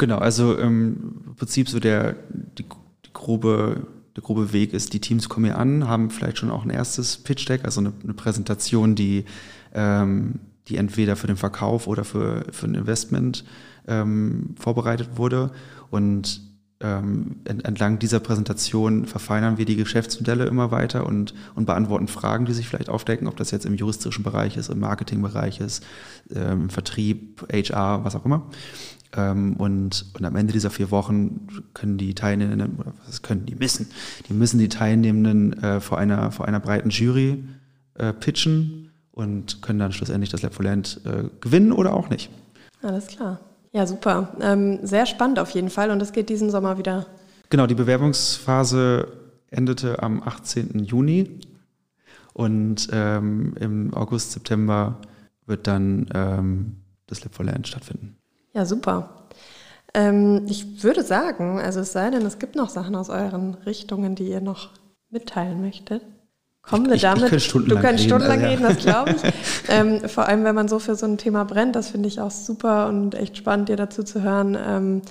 Genau, 0.00 0.16
also 0.16 0.58
ähm, 0.58 1.20
im 1.26 1.34
Prinzip 1.36 1.68
so 1.68 1.78
der, 1.78 2.16
die, 2.56 2.64
die 3.04 3.12
grobe, 3.12 3.86
der 4.16 4.22
grobe 4.22 4.54
Weg 4.54 4.72
ist, 4.72 4.94
die 4.94 5.00
Teams 5.00 5.28
kommen 5.28 5.44
hier 5.44 5.58
an, 5.58 5.88
haben 5.88 6.08
vielleicht 6.08 6.38
schon 6.38 6.50
auch 6.50 6.64
ein 6.64 6.70
erstes 6.70 7.18
Pitch-Deck, 7.18 7.66
also 7.66 7.80
eine, 7.80 7.92
eine 8.02 8.14
Präsentation, 8.14 8.94
die, 8.94 9.26
ähm, 9.74 10.40
die 10.68 10.78
entweder 10.78 11.16
für 11.16 11.26
den 11.26 11.36
Verkauf 11.36 11.86
oder 11.86 12.04
für, 12.04 12.46
für 12.50 12.66
ein 12.66 12.76
Investment 12.76 13.44
ähm, 13.86 14.54
vorbereitet 14.58 15.18
wurde. 15.18 15.50
Und 15.90 16.40
ähm, 16.80 17.40
entlang 17.44 17.98
dieser 17.98 18.20
Präsentation 18.20 19.04
verfeinern 19.04 19.58
wir 19.58 19.66
die 19.66 19.76
Geschäftsmodelle 19.76 20.46
immer 20.46 20.70
weiter 20.70 21.04
und, 21.04 21.34
und 21.54 21.66
beantworten 21.66 22.08
Fragen, 22.08 22.46
die 22.46 22.54
sich 22.54 22.68
vielleicht 22.68 22.88
aufdecken, 22.88 23.28
ob 23.28 23.36
das 23.36 23.50
jetzt 23.50 23.66
im 23.66 23.74
juristischen 23.74 24.24
Bereich 24.24 24.56
ist, 24.56 24.70
im 24.70 24.80
Marketingbereich 24.80 25.60
ist, 25.60 25.84
ähm, 26.34 26.62
im 26.62 26.70
Vertrieb, 26.70 27.46
HR, 27.52 28.02
was 28.02 28.16
auch 28.16 28.24
immer. 28.24 28.46
Ähm, 29.16 29.56
und, 29.56 30.06
und 30.14 30.24
am 30.24 30.36
Ende 30.36 30.52
dieser 30.52 30.70
vier 30.70 30.90
Wochen 30.90 31.48
können 31.74 31.98
die 31.98 32.14
Teilnehmenden, 32.14 32.76
oder 32.78 32.92
was 33.06 33.22
können 33.22 33.46
die 33.46 33.56
müssen, 33.56 33.88
die 34.28 34.32
müssen 34.32 34.58
die 34.58 34.68
Teilnehmenden 34.68 35.60
äh, 35.62 35.80
vor, 35.80 35.98
einer, 35.98 36.30
vor 36.30 36.46
einer 36.46 36.60
breiten 36.60 36.90
Jury 36.90 37.42
äh, 37.94 38.12
pitchen 38.12 38.90
und 39.12 39.62
können 39.62 39.78
dann 39.78 39.92
schlussendlich 39.92 40.30
das 40.30 40.42
Lab 40.42 40.54
for 40.54 40.64
Land 40.64 41.00
äh, 41.04 41.24
gewinnen 41.40 41.72
oder 41.72 41.94
auch 41.94 42.08
nicht. 42.08 42.30
Alles 42.82 43.08
klar. 43.08 43.40
Ja, 43.72 43.86
super. 43.86 44.36
Ähm, 44.40 44.80
sehr 44.82 45.06
spannend 45.06 45.38
auf 45.38 45.50
jeden 45.50 45.70
Fall 45.70 45.90
und 45.90 46.00
es 46.00 46.12
geht 46.12 46.28
diesen 46.28 46.50
Sommer 46.50 46.78
wieder. 46.78 47.06
Genau, 47.50 47.66
die 47.66 47.74
Bewerbungsphase 47.74 49.08
endete 49.50 50.02
am 50.02 50.22
18. 50.22 50.84
Juni 50.84 51.40
und 52.32 52.88
ähm, 52.92 53.54
im 53.58 53.92
August, 53.94 54.32
September 54.32 55.00
wird 55.46 55.66
dann 55.66 56.06
ähm, 56.14 56.76
das 57.06 57.24
Lab 57.24 57.34
for 57.34 57.44
Land 57.44 57.66
stattfinden. 57.66 58.16
Ja, 58.52 58.64
super. 58.64 59.26
Ähm, 59.94 60.46
ich 60.48 60.82
würde 60.82 61.02
sagen, 61.02 61.58
also 61.58 61.80
es 61.80 61.92
sei 61.92 62.10
denn, 62.10 62.24
es 62.24 62.38
gibt 62.38 62.56
noch 62.56 62.68
Sachen 62.68 62.94
aus 62.94 63.10
euren 63.10 63.54
Richtungen, 63.66 64.14
die 64.14 64.28
ihr 64.28 64.40
noch 64.40 64.70
mitteilen 65.10 65.60
möchtet. 65.60 66.02
Kommen 66.62 66.86
wir 66.86 66.94
ich, 66.94 67.02
damit. 67.02 67.32
Ich 67.32 67.50
du 67.50 67.80
kannst 67.80 68.04
stundenlang 68.04 68.44
reden, 68.44 68.64
also, 68.64 68.86
ja. 68.86 69.04
das 69.04 69.16
glaube 69.16 69.28
ich. 69.28 69.68
ähm, 69.68 70.08
vor 70.08 70.28
allem, 70.28 70.44
wenn 70.44 70.54
man 70.54 70.68
so 70.68 70.78
für 70.78 70.94
so 70.94 71.06
ein 71.06 71.18
Thema 71.18 71.44
brennt, 71.44 71.74
das 71.74 71.90
finde 71.90 72.08
ich 72.08 72.20
auch 72.20 72.30
super 72.30 72.88
und 72.88 73.14
echt 73.14 73.36
spannend, 73.36 73.68
dir 73.68 73.76
dazu 73.76 74.02
zu 74.02 74.22
hören. 74.22 74.56
Ähm, 74.64 75.02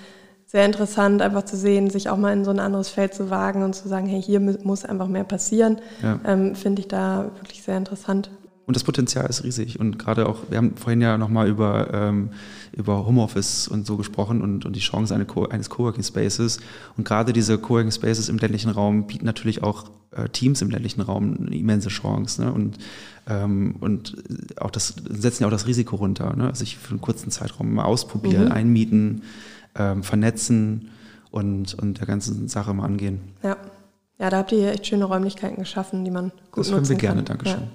sehr 0.45 0.65
interessant, 0.65 1.21
einfach 1.21 1.43
zu 1.43 1.58
sehen, 1.58 1.89
sich 1.89 2.10
auch 2.10 2.17
mal 2.17 2.34
in 2.34 2.43
so 2.43 2.49
ein 2.49 2.60
anderes 2.60 2.89
Feld 2.89 3.13
zu 3.13 3.30
wagen 3.30 3.62
und 3.62 3.75
zu 3.75 3.88
sagen, 3.88 4.08
hey, 4.08 4.21
hier 4.21 4.39
muss 4.39 4.84
einfach 4.84 5.08
mehr 5.08 5.23
passieren, 5.23 5.78
ja. 6.02 6.19
ähm, 6.25 6.56
finde 6.56 6.82
ich 6.82 6.88
da 6.88 7.25
wirklich 7.36 7.62
sehr 7.62 7.78
interessant. 7.78 8.32
Und 8.65 8.75
das 8.75 8.84
Potenzial 8.84 9.28
ist 9.28 9.43
riesig. 9.43 9.80
Und 9.80 9.99
gerade 9.99 10.28
auch, 10.28 10.38
wir 10.49 10.58
haben 10.58 10.75
vorhin 10.75 11.02
ja 11.02 11.17
nochmal 11.17 11.47
über, 11.47 11.93
ähm, 11.93 12.32
über 12.71 13.05
Homeoffice 13.05 13.67
und 13.67 13.86
so 13.86 13.97
gesprochen 13.97 14.41
und, 14.41 14.65
und 14.65 14.75
die 14.75 14.79
Chance 14.79 15.13
eine 15.13 15.25
Co 15.25 15.45
eines 15.45 15.69
Coworking 15.69 16.03
Spaces. 16.03 16.60
Und 16.97 17.05
gerade 17.05 17.34
diese 17.34 17.58
Coworking 17.58 17.91
Spaces 17.91 18.29
im 18.29 18.38
ländlichen 18.38 18.69
Raum 18.69 19.08
bieten 19.08 19.25
natürlich 19.25 19.63
auch 19.63 19.91
äh, 20.12 20.29
Teams 20.29 20.62
im 20.62 20.69
ländlichen 20.69 21.01
Raum 21.01 21.38
eine 21.47 21.55
immense 21.55 21.89
Chance. 21.89 22.43
Ne? 22.43 22.51
Und, 22.51 22.77
ähm, 23.27 23.75
und 23.79 24.17
auch 24.58 24.71
das 24.71 24.95
setzen 25.10 25.43
ja 25.43 25.47
auch 25.47 25.51
das 25.51 25.67
Risiko 25.67 25.97
runter. 25.97 26.36
Ne? 26.36 26.53
Sich 26.55 26.77
für 26.77 26.91
einen 26.91 27.01
kurzen 27.01 27.32
Zeitraum 27.32 27.73
mal 27.73 27.86
ausprobieren, 27.86 28.45
mhm. 28.45 28.51
einmieten, 28.51 29.23
ähm, 29.75 30.03
vernetzen 30.03 30.89
und, 31.32 31.73
und 31.75 31.99
der 31.99 32.08
ganzen 32.08 32.47
Sache 32.47 32.73
mal 32.73 32.86
angehen. 32.86 33.19
Ja. 33.43 33.58
Ja, 34.21 34.29
da 34.29 34.39
habt 34.39 34.51
ihr 34.51 34.58
hier 34.58 34.71
echt 34.73 34.86
schöne 34.86 35.05
Räumlichkeiten 35.05 35.60
geschaffen, 35.60 36.03
die 36.03 36.12
man 36.12 36.34
gut 36.51 36.65
das 36.65 36.71
nutzen 36.71 36.71
kann. 36.71 36.75
Das 36.75 36.79
hören 36.79 36.89
wir 36.89 36.97
gerne, 36.97 37.23
Dankeschön. 37.23 37.62
Ja. 37.62 37.67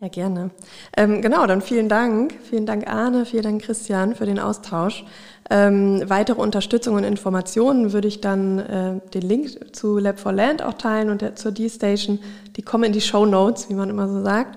Ja, 0.00 0.06
gerne. 0.06 0.50
Ähm, 0.96 1.22
genau, 1.22 1.44
dann 1.48 1.60
vielen 1.60 1.88
Dank. 1.88 2.32
Vielen 2.48 2.66
Dank, 2.66 2.86
Arne, 2.86 3.26
vielen 3.26 3.42
Dank, 3.42 3.62
Christian, 3.62 4.14
für 4.14 4.26
den 4.26 4.38
Austausch. 4.38 5.04
Ähm, 5.50 6.04
weitere 6.06 6.40
Unterstützung 6.40 6.94
und 6.94 7.02
Informationen 7.02 7.92
würde 7.92 8.06
ich 8.06 8.20
dann 8.20 8.58
äh, 8.60 9.00
den 9.12 9.22
Link 9.22 9.74
zu 9.74 9.98
Lab 9.98 10.20
for 10.20 10.32
Land 10.32 10.62
auch 10.62 10.74
teilen 10.74 11.10
und 11.10 11.20
der, 11.20 11.34
zur 11.34 11.50
D-Station. 11.50 12.20
Die 12.56 12.62
kommen 12.62 12.84
in 12.84 12.92
die 12.92 13.00
Show 13.00 13.26
Notes, 13.26 13.70
wie 13.70 13.74
man 13.74 13.90
immer 13.90 14.08
so 14.08 14.22
sagt. 14.22 14.56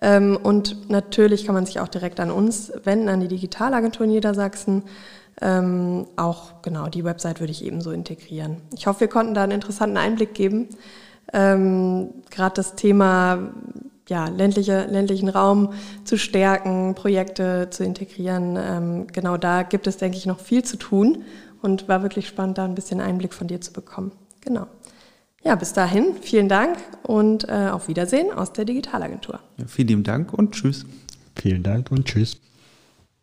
Ähm, 0.00 0.38
und 0.42 0.88
natürlich 0.88 1.44
kann 1.44 1.54
man 1.54 1.66
sich 1.66 1.80
auch 1.80 1.88
direkt 1.88 2.18
an 2.18 2.30
uns 2.30 2.72
wenden, 2.84 3.10
an 3.10 3.20
die 3.20 3.28
Digitalagentur 3.28 4.06
Niedersachsen. 4.06 4.84
Ähm, 5.42 6.06
auch 6.16 6.62
genau 6.62 6.86
die 6.86 7.04
Website 7.04 7.40
würde 7.40 7.50
ich 7.50 7.62
ebenso 7.62 7.90
integrieren. 7.90 8.62
Ich 8.74 8.86
hoffe, 8.86 9.00
wir 9.00 9.08
konnten 9.08 9.34
da 9.34 9.42
einen 9.42 9.52
interessanten 9.52 9.98
Einblick 9.98 10.32
geben. 10.32 10.70
Ähm, 11.34 12.08
Gerade 12.30 12.54
das 12.54 12.74
Thema 12.74 13.52
ja, 14.08 14.28
ländliche, 14.28 14.86
ländlichen 14.86 15.28
Raum 15.28 15.72
zu 16.04 16.16
stärken, 16.16 16.94
Projekte 16.94 17.68
zu 17.70 17.84
integrieren. 17.84 18.56
Ähm, 18.58 19.06
genau 19.08 19.36
da 19.36 19.62
gibt 19.62 19.86
es, 19.86 19.96
denke 19.96 20.16
ich, 20.16 20.26
noch 20.26 20.40
viel 20.40 20.64
zu 20.64 20.76
tun 20.76 21.24
und 21.62 21.88
war 21.88 22.02
wirklich 22.02 22.26
spannend, 22.26 22.58
da 22.58 22.64
ein 22.64 22.74
bisschen 22.74 23.00
Einblick 23.00 23.34
von 23.34 23.48
dir 23.48 23.60
zu 23.60 23.72
bekommen. 23.72 24.12
Genau. 24.40 24.66
Ja, 25.44 25.54
bis 25.54 25.72
dahin, 25.72 26.14
vielen 26.20 26.48
Dank 26.48 26.78
und 27.02 27.48
äh, 27.48 27.68
auf 27.70 27.88
Wiedersehen 27.88 28.32
aus 28.32 28.52
der 28.52 28.64
Digitalagentur. 28.64 29.40
Ja, 29.56 29.66
vielen 29.66 29.88
lieben 29.88 30.04
Dank 30.04 30.32
und 30.32 30.52
tschüss. 30.52 30.84
Vielen 31.36 31.62
Dank 31.62 31.90
und 31.92 32.06
tschüss. 32.06 32.38